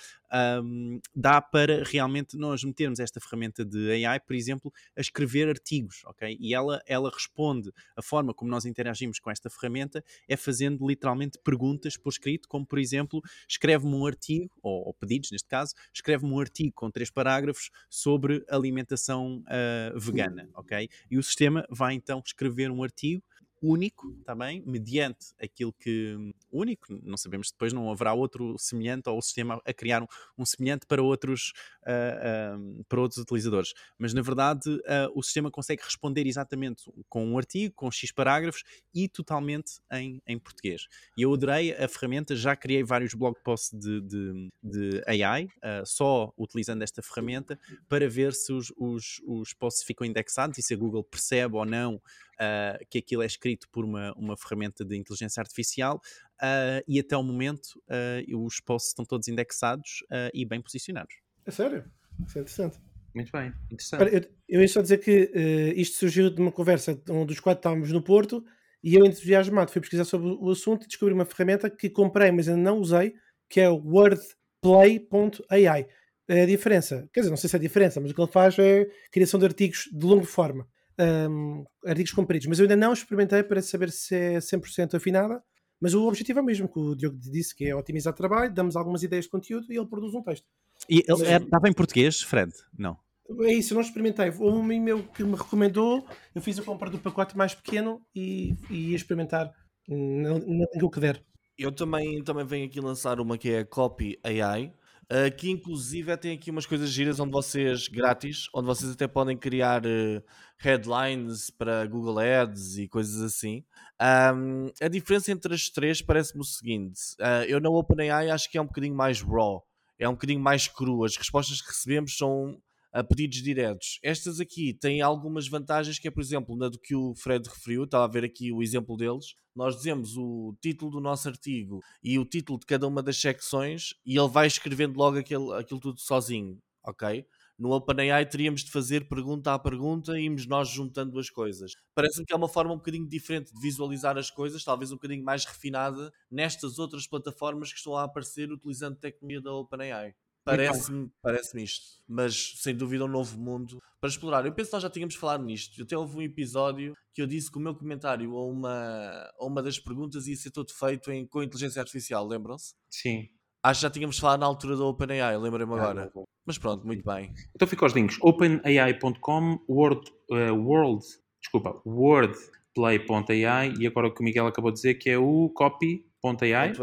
[0.61, 6.01] um, dá para realmente nós metermos esta ferramenta de AI, por exemplo, a escrever artigos,
[6.05, 6.35] ok?
[6.39, 10.85] E ela ela, ela responde, a forma como nós interagimos com esta ferramenta é fazendo
[10.87, 15.73] literalmente perguntas por escrito, como por exemplo, escreve-me um artigo, ou, ou, pedidos neste caso,
[15.93, 20.89] escreve-me um artigo com três parágrafos sobre alimentação uh, vegana, ok?
[21.09, 23.23] E o sistema vai então escrever um artigo
[23.65, 26.33] único também, mediante aquilo que.
[26.51, 30.07] único, não sabemos depois, não haverá outro semelhante ou o sistema a criar um,
[30.37, 31.53] um semelhante para outros,
[31.83, 33.73] uh, uh, para outros utilizadores.
[33.97, 38.63] Mas na verdade, uh, o sistema consegue responder exatamente com um artigo, com X parágrafos
[38.93, 40.87] e totalmente em, em português.
[41.17, 45.47] E eu adorei a ferramenta, já criei vários blog posts de, de, de AI,
[45.85, 50.73] só utilizando esta ferramenta, para ver se os, os, os posts ficam indexados e se
[50.73, 52.01] a Google percebe ou não
[52.35, 55.99] uh, que aquilo é escrito por uma, uma ferramenta de inteligência artificial
[56.41, 61.15] uh, e até o momento uh, os posts estão todos indexados e bem posicionados.
[61.45, 61.85] É sério?
[62.25, 62.79] Isso é interessante.
[63.13, 64.13] Muito bem, interessante.
[64.13, 65.31] Eu, eu ia só dizer que
[65.75, 68.43] isto surgiu de uma conversa onde os quatro estávamos no Porto
[68.83, 72.49] e eu entusiasmado fui pesquisar sobre o assunto e descobri uma ferramenta que comprei, mas
[72.49, 73.13] ainda não usei,
[73.49, 75.87] que é o wordplay.ai.
[76.27, 78.59] A diferença, quer dizer, não sei se é a diferença, mas o que ele faz
[78.59, 80.67] é criação de artigos de longa forma
[80.99, 85.43] um, artigos compridos, mas eu ainda não experimentei para saber se é 100% afinada.
[85.79, 88.53] Mas o objetivo é o mesmo que o Diogo disse, que é otimizar o trabalho,
[88.53, 90.45] damos algumas ideias de conteúdo e ele produz um texto.
[90.89, 92.51] E ele mas, é, estava em português, Fred?
[92.77, 92.97] Não.
[93.41, 94.29] É isso, eu não experimentei.
[94.39, 98.55] Um amigo meu que me recomendou, eu fiz a compra do pacote mais pequeno e,
[98.69, 99.51] e ia experimentar
[99.87, 100.33] na
[100.73, 101.23] língua que der.
[101.57, 104.73] Eu também, também venho aqui lançar uma que é a Copy AI,
[105.05, 109.37] Uh, que inclusive tem aqui umas coisas giras onde vocês, grátis, onde vocês até podem
[109.37, 110.23] criar uh,
[110.57, 113.63] headlines para Google Ads e coisas assim.
[114.01, 118.57] Um, a diferença entre as três parece-me o seguinte: uh, eu na OpenAI acho que
[118.57, 119.63] é um bocadinho mais raw,
[119.99, 121.03] é um bocadinho mais cru.
[121.03, 122.59] As respostas que recebemos são
[122.95, 123.99] a pedidos diretos.
[124.01, 127.83] Estas aqui têm algumas vantagens, que é, por exemplo, na do que o Fred referiu,
[127.83, 129.35] estava a ver aqui o exemplo deles.
[129.53, 133.93] Nós dizemos o título do nosso artigo e o título de cada uma das secções
[134.05, 137.25] e ele vai escrevendo logo aquilo, aquilo tudo sozinho, ok?
[137.59, 141.73] No OpenAI teríamos de fazer pergunta a pergunta e irmos nós juntando as coisas.
[141.93, 145.23] Parece-me que é uma forma um bocadinho diferente de visualizar as coisas, talvez um bocadinho
[145.23, 150.13] mais refinada nestas outras plataformas que estão a aparecer utilizando tecnologia da OpenAI.
[150.45, 154.45] Parece-me parece isto, mas sem dúvida um novo mundo para explorar.
[154.45, 155.81] Eu penso que nós já tínhamos falado nisto.
[155.81, 159.63] Até houve um episódio que eu disse que o meu comentário a uma, a uma
[159.63, 162.75] das perguntas ia ser todo feito em, com inteligência artificial, lembram-se?
[162.91, 163.27] Sim.
[163.63, 166.11] Acho que já tínhamos falado na altura do OpenAI, lembrei-me ah, agora.
[166.15, 167.33] Ah, mas pronto, muito bem.
[167.55, 171.03] Então fica os links: openai.com, world, uh, world,
[171.41, 176.73] desculpa, wordplay.ai e agora o que o Miguel acabou de dizer que é o copy.ai.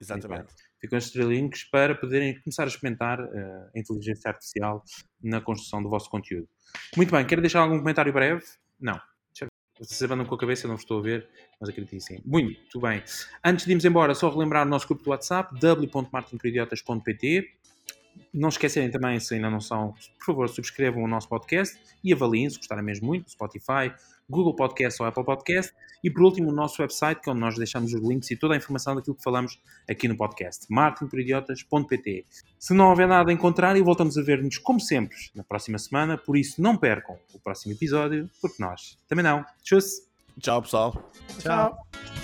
[0.00, 4.82] Exatamente ficam estes links para poderem começar a experimentar uh, a inteligência artificial
[5.22, 6.48] na construção do vosso conteúdo.
[6.96, 8.42] Muito bem, quero deixar algum comentário breve?
[8.80, 9.00] Não.
[9.78, 11.28] Vocês andam com a cabeça, não estou a ver,
[11.60, 12.18] mas acredito sim.
[12.24, 13.02] Muito bem.
[13.44, 17.46] Antes de irmos embora, só relembrar o nosso grupo do WhatsApp, w.martinporidiotas.pt.
[18.32, 22.48] Não esquecerem também, se ainda não são, por favor, subscrevam o nosso podcast e avaliem
[22.48, 23.92] se gostarem mesmo muito, Spotify,
[24.28, 25.72] Google Podcast ou Apple Podcast.
[26.02, 28.54] E por último, o nosso website, que é onde nós deixamos os links e toda
[28.54, 29.58] a informação daquilo que falamos
[29.88, 32.26] aqui no podcast, martinporidiotas.pt.
[32.58, 36.16] Se não houver nada a encontrar, e voltamos a ver-nos, como sempre, na próxima semana.
[36.16, 39.44] Por isso, não percam o próximo episódio, porque nós também não.
[39.62, 39.78] Tchau!
[40.38, 41.10] Tchau, pessoal.
[41.38, 42.15] Tchau.